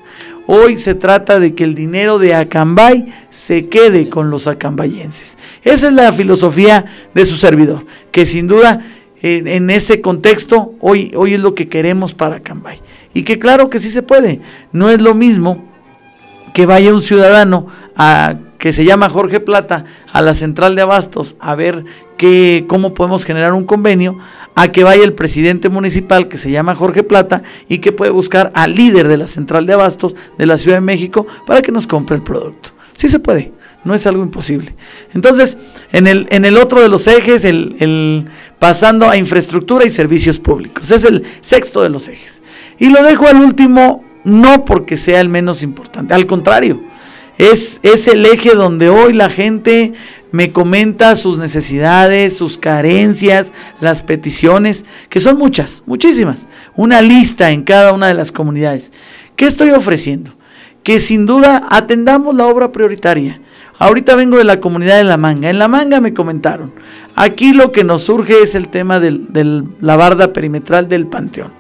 [0.48, 5.38] Hoy se trata de que el dinero de Acambay se quede con los acambayenses.
[5.64, 8.86] Esa es la filosofía de su servidor, que sin duda
[9.22, 12.82] en, ese contexto hoy, hoy es lo que queremos para Acambay.
[13.14, 14.42] Y que claro que sí se puede.
[14.72, 15.64] No es lo mismo
[16.54, 21.36] que vaya un ciudadano a, que se llama Jorge Plata a la central de abastos
[21.40, 21.86] a ver
[22.18, 24.18] qué, cómo podemos generar un convenio,
[24.56, 28.52] a que vaya el presidente municipal que se llama Jorge Plata y que puede buscar
[28.56, 31.88] al líder de la central de abastos de la Ciudad de México para que nos
[31.88, 32.70] compre el producto.
[32.96, 33.52] Sí se puede,
[33.84, 34.74] no es algo imposible.
[35.14, 35.58] Entonces,
[35.92, 38.26] en el, en el otro de los ejes, el, el
[38.58, 42.42] pasando a infraestructura y servicios públicos, es el sexto de los ejes.
[42.80, 46.82] Y lo dejo al último no porque sea el menos importante, al contrario,
[47.38, 49.94] es, es el eje donde hoy la gente
[50.36, 57.64] me comenta sus necesidades, sus carencias, las peticiones, que son muchas, muchísimas, una lista en
[57.64, 58.92] cada una de las comunidades.
[59.38, 60.36] ¿Qué estoy ofreciendo?
[60.84, 63.42] Que sin duda atendamos la obra prioritaria.
[63.80, 65.50] Ahorita vengo de la comunidad de La Manga.
[65.50, 66.74] En La Manga me comentaron,
[67.16, 71.54] aquí lo que nos surge es el tema de la barda perimetral del panteón.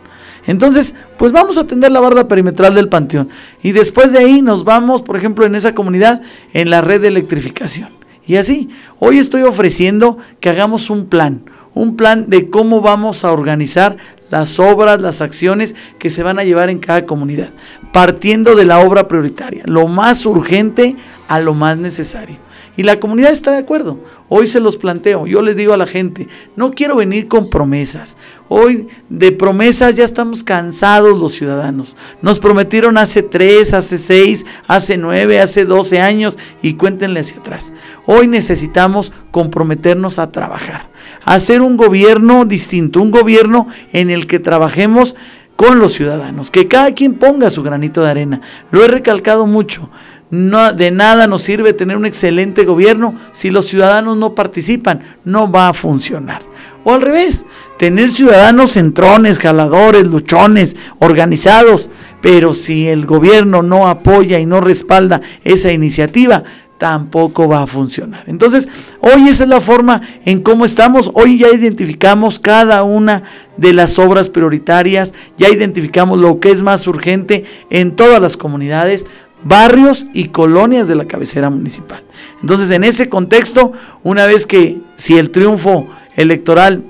[0.47, 3.29] Entonces, pues vamos a atender la barda perimetral del panteón.
[3.63, 6.21] Y después de ahí nos vamos, por ejemplo, en esa comunidad,
[6.53, 8.04] en la red de electrificación.
[8.27, 13.31] Y así, hoy estoy ofreciendo que hagamos un plan, un plan de cómo vamos a
[13.31, 13.97] organizar
[14.31, 17.49] las obras, las acciones que se van a llevar en cada comunidad,
[17.93, 20.95] partiendo de la obra prioritaria, lo más urgente
[21.27, 22.44] a lo más necesario.
[22.77, 23.99] Y la comunidad está de acuerdo.
[24.27, 25.27] Hoy se los planteo.
[25.27, 28.17] Yo les digo a la gente, no quiero venir con promesas.
[28.49, 31.95] Hoy de promesas ya estamos cansados los ciudadanos.
[32.21, 37.73] Nos prometieron hace tres, hace seis, hace nueve, hace doce años y cuéntenle hacia atrás.
[38.05, 40.89] Hoy necesitamos comprometernos a trabajar,
[41.23, 45.15] a hacer un gobierno distinto, un gobierno en el que trabajemos
[45.55, 48.41] con los ciudadanos, que cada quien ponga su granito de arena.
[48.71, 49.89] Lo he recalcado mucho.
[50.35, 55.49] No, de nada nos sirve tener un excelente gobierno si los ciudadanos no participan, no
[55.49, 56.41] va a funcionar.
[56.83, 57.45] O al revés,
[57.77, 61.89] tener ciudadanos centrones, jaladores, luchones, organizados,
[62.21, 66.43] pero si el gobierno no apoya y no respalda esa iniciativa,
[66.77, 68.25] tampoco va a funcionar.
[68.27, 68.67] Entonces,
[68.99, 71.09] hoy esa es la forma en cómo estamos.
[71.13, 73.23] Hoy ya identificamos cada una
[73.57, 79.07] de las obras prioritarias, ya identificamos lo que es más urgente en todas las comunidades,
[79.45, 82.03] barrios y colonias de la cabecera municipal.
[82.41, 83.71] Entonces, en ese contexto,
[84.03, 85.87] una vez que si el triunfo
[86.17, 86.83] electoral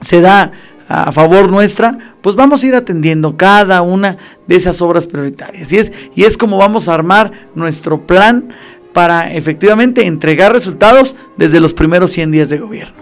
[0.00, 0.52] se da
[0.88, 5.72] a favor nuestra, pues vamos a ir atendiendo cada una de esas obras prioritarias.
[5.72, 8.50] Y es, y es como vamos a armar nuestro plan
[8.92, 12.94] para efectivamente entregar resultados desde los primeros 100 días de gobierno.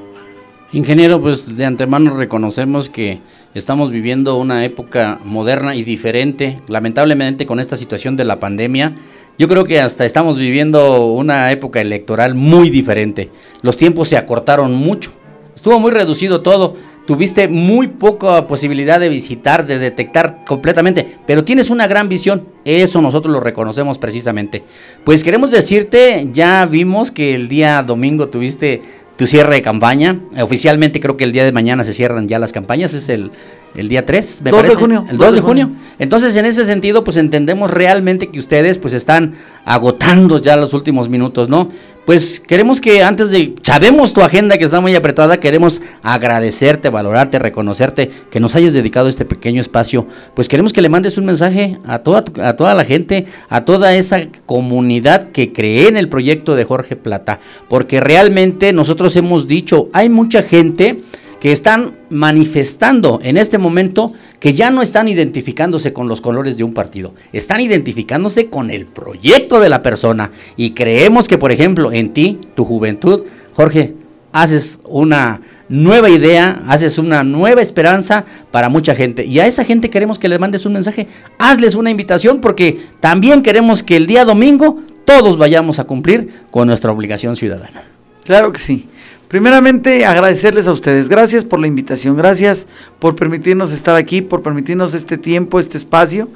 [0.72, 3.20] Ingeniero, pues de antemano reconocemos que
[3.55, 8.95] estamos viviendo una época moderna y diferente, lamentablemente con esta situación de la pandemia.
[9.39, 13.31] Yo creo que hasta estamos viviendo una época electoral muy diferente.
[13.63, 15.13] Los tiempos se acortaron mucho.
[15.55, 16.77] Estuvo muy reducido todo
[17.07, 22.47] tuviste muy poca posibilidad de visitar, de detectar completamente, pero tienes una gran visión.
[22.65, 24.63] Eso nosotros lo reconocemos precisamente.
[25.05, 28.83] Pues queremos decirte, ya vimos que el día domingo tuviste
[29.17, 30.21] tu cierre de campaña.
[30.41, 33.31] Oficialmente creo que el día de mañana se cierran ya las campañas, es el,
[33.75, 35.07] el día 3, me 2 de junio.
[35.11, 35.70] El 2, de, junio.
[35.99, 41.09] Entonces, en ese sentido, pues entendemos realmente que ustedes pues están agotando ya los últimos
[41.09, 41.70] minutos, ¿no?
[42.05, 47.39] pues queremos que antes de, sabemos tu agenda que está muy apretada, queremos agradecerte, valorarte,
[47.39, 51.79] reconocerte, que nos hayas dedicado este pequeño espacio, pues queremos que le mandes un mensaje
[51.87, 56.55] a toda, a toda la gente, a toda esa comunidad que cree en el proyecto
[56.55, 61.01] de Jorge Plata, porque realmente nosotros hemos dicho, hay mucha gente
[61.45, 66.64] que están manifestando en este momento que ya no están identificándose con los colores de
[66.64, 70.30] un partido, están identificándose con el proyecto de la persona.
[70.57, 73.92] Y creemos que, por ejemplo, en ti, tu juventud, Jorge,
[74.32, 79.26] haces una nueva idea, haces una nueva esperanza para mucha gente.
[79.26, 83.42] Y a esa gente queremos que le mandes un mensaje, hazles una invitación porque también
[83.42, 87.84] queremos que el día domingo todos vayamos a cumplir con nuestra obligación ciudadana.
[88.24, 88.88] Claro que sí.
[89.35, 91.09] Primeramente, agradecerles a ustedes.
[91.09, 92.68] Gracias por la invitación, gracias
[93.01, 96.28] por permitirnos estar aquí, por permitirnos este tiempo, este espacio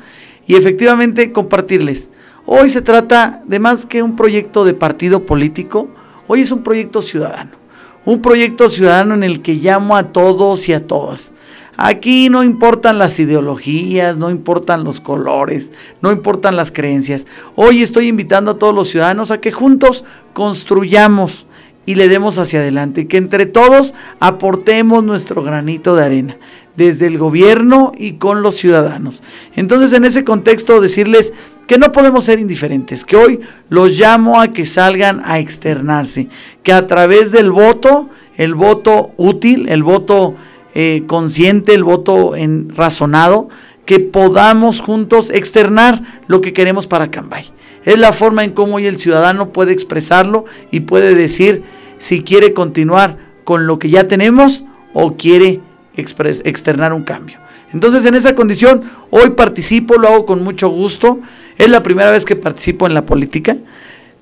[0.48, 2.10] y efectivamente compartirles.
[2.44, 5.88] Hoy se trata de más que un proyecto de partido político,
[6.26, 7.52] hoy es un proyecto ciudadano.
[8.04, 11.34] Un proyecto ciudadano en el que llamo a todos y a todas.
[11.76, 15.70] Aquí no importan las ideologías, no importan los colores,
[16.02, 17.28] no importan las creencias.
[17.54, 21.46] Hoy estoy invitando a todos los ciudadanos a que juntos construyamos
[21.88, 23.06] y le demos hacia adelante.
[23.08, 26.36] Que entre todos aportemos nuestro granito de arena,
[26.76, 29.22] desde el gobierno y con los ciudadanos.
[29.56, 31.32] Entonces, en ese contexto, decirles
[31.66, 36.28] que no podemos ser indiferentes, que hoy los llamo a que salgan a externarse,
[36.62, 40.34] que a través del voto, el voto útil, el voto
[40.74, 42.34] eh, consciente, el voto
[42.76, 43.48] razonado,
[43.86, 47.46] que podamos juntos externar lo que queremos para Cambay.
[47.86, 51.62] Es la forma en cómo hoy el ciudadano puede expresarlo y puede decir
[51.98, 55.60] si quiere continuar con lo que ya tenemos o quiere
[55.94, 57.38] externar un cambio.
[57.72, 61.20] Entonces en esa condición hoy participo, lo hago con mucho gusto.
[61.58, 63.56] Es la primera vez que participo en la política.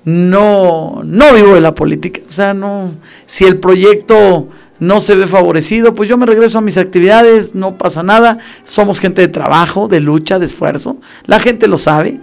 [0.03, 2.21] No, no vivo de la política.
[2.27, 4.49] O sea, no, si el proyecto
[4.79, 8.37] no se ve favorecido, pues yo me regreso a mis actividades, no pasa nada.
[8.63, 10.97] Somos gente de trabajo, de lucha, de esfuerzo.
[11.25, 12.19] La gente lo sabe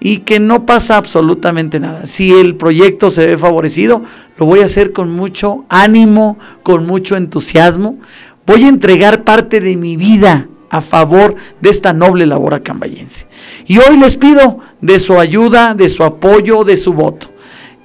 [0.00, 2.06] y que no pasa absolutamente nada.
[2.06, 4.02] Si el proyecto se ve favorecido,
[4.36, 7.98] lo voy a hacer con mucho ánimo, con mucho entusiasmo.
[8.46, 13.26] Voy a entregar parte de mi vida a favor de esta noble labor acambayense.
[13.66, 17.28] Y hoy les pido de su ayuda, de su apoyo, de su voto.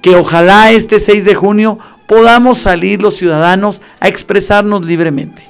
[0.02, 5.42] Que ojalá este 6 de junio podamos salir los ciudadanos a expresarnos libremente.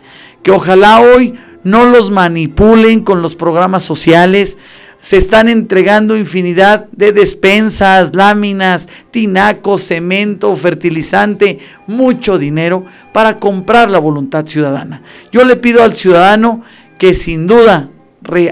[0.43, 1.35] Que ojalá hoy
[1.65, 4.59] no los manipulen con los programas sociales,
[5.05, 13.99] se están entregando infinidad de despensas, láminas, tinacos, cemento, fertilizante, mucho dinero para comprar la
[13.99, 15.03] voluntad ciudadana.
[15.31, 16.63] Yo le pido al ciudadano
[16.97, 17.91] que sin duda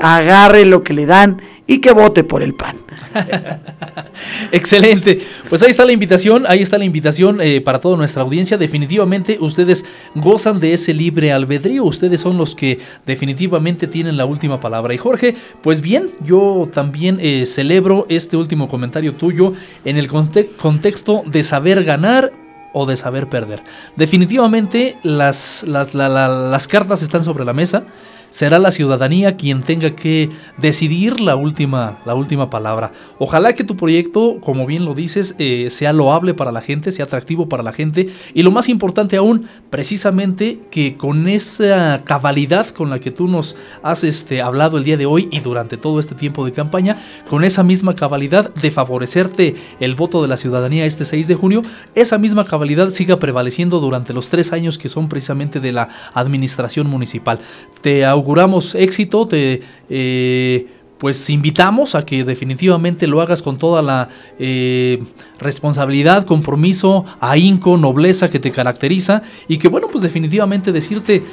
[0.02, 2.81] agarre lo que le dan y que vote por el PAN.
[4.52, 5.20] Excelente.
[5.48, 8.56] Pues ahí está la invitación, ahí está la invitación eh, para toda nuestra audiencia.
[8.56, 9.84] Definitivamente ustedes
[10.14, 14.94] gozan de ese libre albedrío, ustedes son los que definitivamente tienen la última palabra.
[14.94, 19.52] Y Jorge, pues bien, yo también eh, celebro este último comentario tuyo
[19.84, 22.32] en el contexto de saber ganar
[22.72, 23.62] o de saber perder.
[23.96, 27.84] Definitivamente las, las cartas están sobre la mesa
[28.32, 32.92] será la ciudadanía quien tenga que decidir la última, la última palabra.
[33.18, 37.04] Ojalá que tu proyecto, como bien lo dices, eh, sea loable para la gente, sea
[37.04, 42.90] atractivo para la gente y lo más importante aún, precisamente que con esa cabalidad con
[42.90, 46.14] la que tú nos has este, hablado el día de hoy y durante todo este
[46.14, 46.96] tiempo de campaña,
[47.28, 51.62] con esa misma cabalidad de favorecerte el voto de la ciudadanía este 6 de junio,
[51.94, 56.86] esa misma cabalidad siga prevaleciendo durante los tres años que son precisamente de la administración
[56.88, 57.38] municipal.
[57.82, 59.60] Te auguramos éxito, te...
[59.90, 60.66] Eh,
[61.02, 64.08] pues invitamos a que definitivamente lo hagas con toda la
[64.38, 65.02] eh,
[65.40, 71.24] responsabilidad, compromiso, ahínco, nobleza que te caracteriza y que bueno, pues definitivamente decirte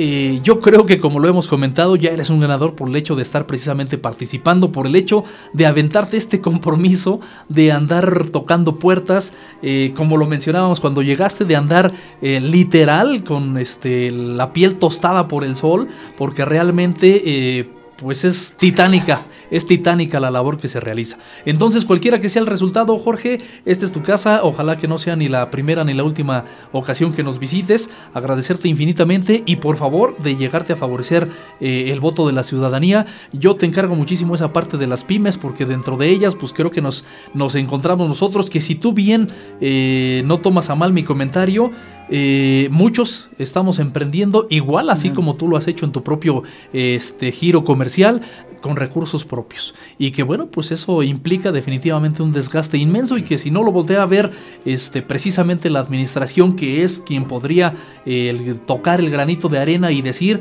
[0.00, 3.16] eh, yo creo que como lo hemos comentado, ya eres un ganador por el hecho
[3.16, 9.34] de estar precisamente participando, por el hecho de aventarte este compromiso, de andar tocando puertas,
[9.60, 11.92] eh, como lo mencionábamos cuando llegaste, de andar
[12.22, 19.26] eh, literal con este, la piel tostada por el sol, porque realmente pues es titánica,
[19.50, 21.18] es titánica la labor que se realiza.
[21.44, 25.16] Entonces, cualquiera que sea el resultado, Jorge, esta es tu casa, ojalá que no sea
[25.16, 30.16] ni la primera ni la última ocasión que nos visites, agradecerte infinitamente y por favor
[30.18, 31.28] de llegarte a favorecer
[31.60, 33.06] eh, el voto de la ciudadanía.
[33.32, 36.70] Yo te encargo muchísimo esa parte de las pymes porque dentro de ellas, pues creo
[36.70, 39.28] que nos, nos encontramos nosotros, que si tú bien
[39.60, 41.70] eh, no tomas a mal mi comentario,
[42.10, 46.42] eh, muchos estamos emprendiendo igual así como tú lo has hecho en tu propio
[46.72, 48.22] este, giro comercial
[48.60, 49.74] con recursos propios.
[49.98, 53.72] Y que bueno pues eso implica definitivamente un desgaste inmenso y que si no lo
[53.72, 54.30] voltea a ver
[54.64, 57.74] este precisamente la administración que es quien podría
[58.06, 60.40] eh, tocar el granito de arena y decir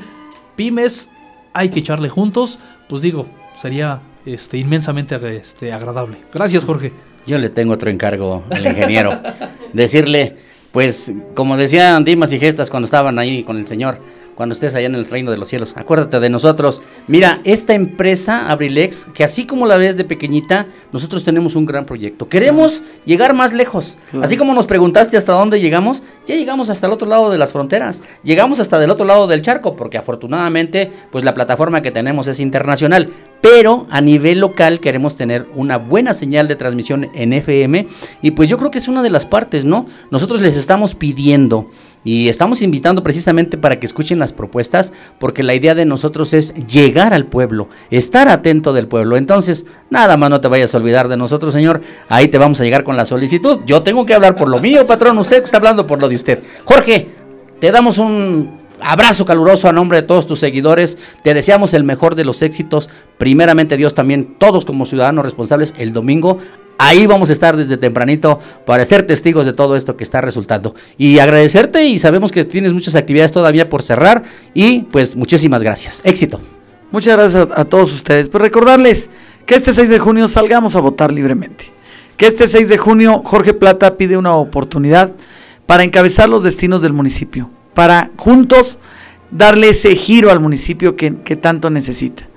[0.56, 1.10] pymes
[1.54, 3.28] hay que echarle juntos pues digo
[3.60, 6.18] sería este inmensamente este, agradable.
[6.34, 6.92] Gracias Jorge.
[7.26, 9.20] Yo le tengo otro encargo al ingeniero.
[9.74, 10.38] Decirle
[10.72, 14.00] pues como decían Dimas y Gestas cuando estaban ahí con el Señor,
[14.38, 16.84] cuando estés allá en el reino de los cielos, acuérdate de nosotros.
[17.08, 21.88] Mira, esta empresa Abrilex, que así como la ves de pequeñita, nosotros tenemos un gran
[21.88, 22.30] proyecto.
[22.30, 23.98] Queremos llegar más lejos.
[24.22, 27.52] Así como nos preguntaste hasta dónde llegamos, ya llegamos hasta el otro lado de las
[27.52, 28.04] fronteras.
[28.24, 32.40] Llegamos hasta del otro lado del charco, porque afortunadamente, pues la plataforma que tenemos es
[32.40, 33.12] internacional
[33.42, 37.88] pero a nivel local queremos tener una buena señal de transmisión en FM
[38.22, 39.86] y pues yo creo que es una de las partes, ¿no?
[40.12, 41.70] Nosotros les estamos pidiendo
[42.08, 46.54] y estamos invitando precisamente para que escuchen las propuestas porque la idea de nosotros es
[46.54, 49.18] llegar al pueblo, estar atento del pueblo.
[49.18, 51.82] Entonces, nada más no te vayas a olvidar de nosotros, señor.
[52.08, 53.60] Ahí te vamos a llegar con la solicitud.
[53.66, 55.18] Yo tengo que hablar por lo mío, patrón.
[55.18, 56.44] Usted está hablando por lo de usted.
[56.64, 57.10] Jorge,
[57.60, 60.98] te damos un Abrazo caluroso a nombre de todos tus seguidores.
[61.24, 62.90] Te deseamos el mejor de los éxitos.
[63.18, 66.38] Primeramente Dios también, todos como ciudadanos responsables, el domingo.
[66.78, 70.76] Ahí vamos a estar desde tempranito para ser testigos de todo esto que está resultando.
[70.98, 74.24] Y agradecerte y sabemos que tienes muchas actividades todavía por cerrar.
[74.54, 76.02] Y pues muchísimas gracias.
[76.04, 76.40] Éxito.
[76.92, 78.30] Muchas gracias a, todos ustedes.
[78.30, 79.10] Pues recordarles
[79.46, 81.66] que este 6 de junio salgamos a votar libremente.
[82.16, 85.12] Que este 6 de junio Jorge Plata pide una oportunidad
[85.66, 88.80] para encabezar los destinos del municipio para juntos
[89.30, 92.28] darle ese giro al municipio que, tanto necesita.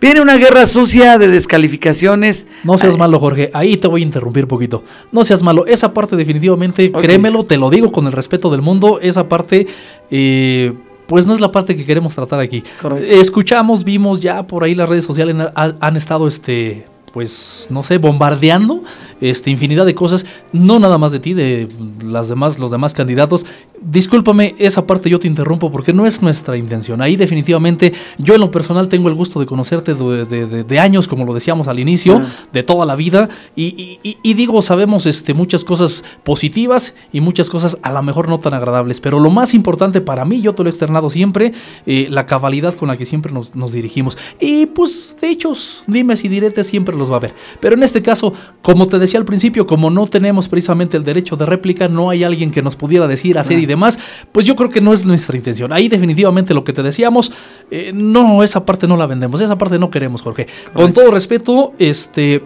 [0.00, 2.46] Viene una guerra sucia de descalificaciones.
[2.64, 3.50] No seas malo, Jorge.
[3.54, 4.84] Ahí te voy a interrumpir un poquito.
[5.10, 5.66] No seas malo.
[5.66, 9.66] Esa parte definitivamente, créemelo, te lo digo con el respeto del mundo, esa parte...
[10.10, 10.72] Eh,
[11.06, 12.64] pues no es la parte que queremos tratar aquí.
[13.00, 16.84] Escuchamos, vimos ya por ahí las redes sociales han, han estado este
[17.16, 18.82] pues no sé, bombardeando
[19.22, 21.66] este, infinidad de cosas, no nada más de ti, de
[22.04, 23.46] las demás, los demás candidatos.
[23.80, 27.00] Discúlpame, esa parte yo te interrumpo porque no es nuestra intención.
[27.00, 31.32] Ahí definitivamente yo en lo personal tengo el gusto de conocerte de, años, como lo
[31.32, 32.26] decíamos al inicio, ah.
[32.52, 33.30] de toda la vida.
[33.54, 38.52] Y, digo, sabemos este, muchas cosas positivas y muchas cosas a lo mejor no tan
[38.52, 39.00] agradables.
[39.00, 41.52] Pero lo más importante para mí, yo te lo he externado siempre,
[41.86, 44.18] eh, la cabalidad con la que siempre nos, nos dirigimos.
[44.38, 47.34] Y pues de hechos, dimes y diretes siempre los va a ver.
[47.60, 48.32] Pero en este caso,
[48.62, 52.24] como te decía al principio, como no tenemos precisamente el derecho de réplica, no hay
[52.24, 53.98] alguien que nos pudiera decir, hacer y demás,
[54.32, 55.72] pues yo creo que no es nuestra intención.
[55.72, 57.32] Ahí definitivamente lo que te decíamos,
[57.70, 60.46] eh, no, esa parte no la vendemos, esa parte no queremos, Jorge.
[60.72, 62.42] Con todo respeto, este...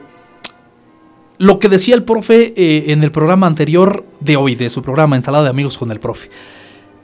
[1.39, 5.17] Lo que decía el profe eh, en el programa anterior de hoy, de su programa
[5.17, 6.29] Ensalada de Amigos con el profe.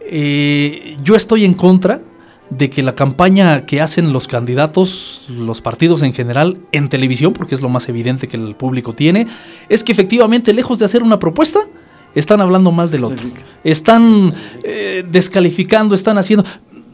[0.09, 2.02] Eh, yo estoy en contra
[2.51, 7.55] de que la campaña que hacen los candidatos, los partidos en general, en televisión, porque
[7.55, 9.26] es lo más evidente que el público tiene,
[9.68, 11.61] es que efectivamente, lejos de hacer una propuesta,
[12.14, 13.28] están hablando más del otro.
[13.62, 14.32] Están
[14.62, 16.44] eh, descalificando, están haciendo...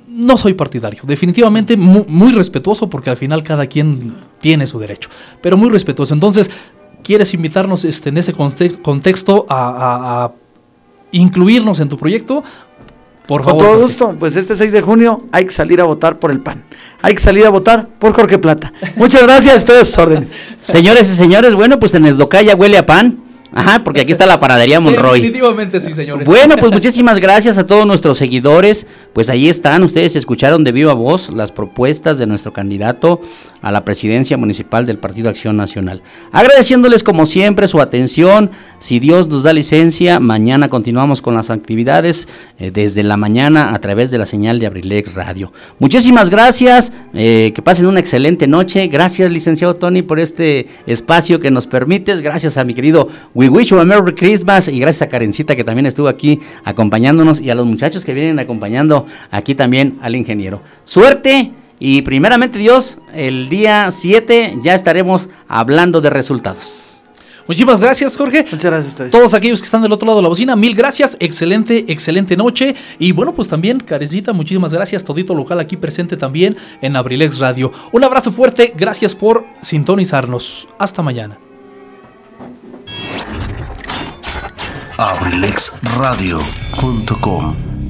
[0.08, 5.08] No soy partidario, definitivamente muy, respetuoso porque al final cada quien tiene su derecho,
[5.40, 6.12] pero muy respetuoso.
[6.12, 6.50] Entonces,
[7.02, 10.32] ¿quieres invitarnos este, en ese contexto a
[11.12, 12.42] incluirnos en tu proyecto?
[13.26, 13.82] Por Con todo Jorge.
[13.82, 16.64] gusto, pues este 6 de junio hay que salir a votar por el PAN.
[17.02, 18.72] Hay que salir a votar por Jorge Plata.
[18.96, 20.34] Muchas gracias, a sus órdenes.
[20.60, 23.21] Señores y señores, bueno, pues en Esdocaya huele a pan.
[23.54, 25.20] Ajá, porque aquí está la panadería Monroy.
[25.20, 26.26] Definitivamente sí, señores.
[26.26, 28.86] Bueno, pues muchísimas gracias a todos nuestros seguidores.
[29.12, 33.20] Pues ahí están, ustedes escucharon de viva voz las propuestas de nuestro candidato
[33.60, 36.02] a la presidencia municipal del Partido Acción Nacional.
[36.32, 38.50] Agradeciéndoles como siempre su atención.
[38.78, 42.26] Si Dios nos da licencia, mañana continuamos con las actividades
[42.58, 45.52] eh, desde la mañana a través de la señal de Abrilex Radio.
[45.78, 48.88] Muchísimas gracias, eh, que pasen una excelente noche.
[48.88, 52.22] Gracias, licenciado Tony, por este espacio que nos permites.
[52.22, 53.08] Gracias a mi querido
[53.42, 57.40] We Wish You a Merry Christmas y gracias a Karencita que también estuvo aquí acompañándonos
[57.40, 60.62] y a los muchachos que vienen acompañando aquí también al ingeniero.
[60.84, 67.02] Suerte y primeramente Dios, el día 7 ya estaremos hablando de resultados.
[67.48, 68.44] Muchísimas gracias, Jorge.
[68.44, 69.10] Muchas gracias a ustedes.
[69.10, 72.76] Todos aquellos que están del otro lado de la bocina, mil gracias, excelente, excelente noche.
[73.00, 77.72] Y bueno, pues también, Carecita, muchísimas gracias, todito local aquí presente también en Abrilex Radio.
[77.90, 80.68] Un abrazo fuerte, gracias por sintonizarnos.
[80.78, 81.40] Hasta mañana.
[85.02, 87.81] abrilexradio.com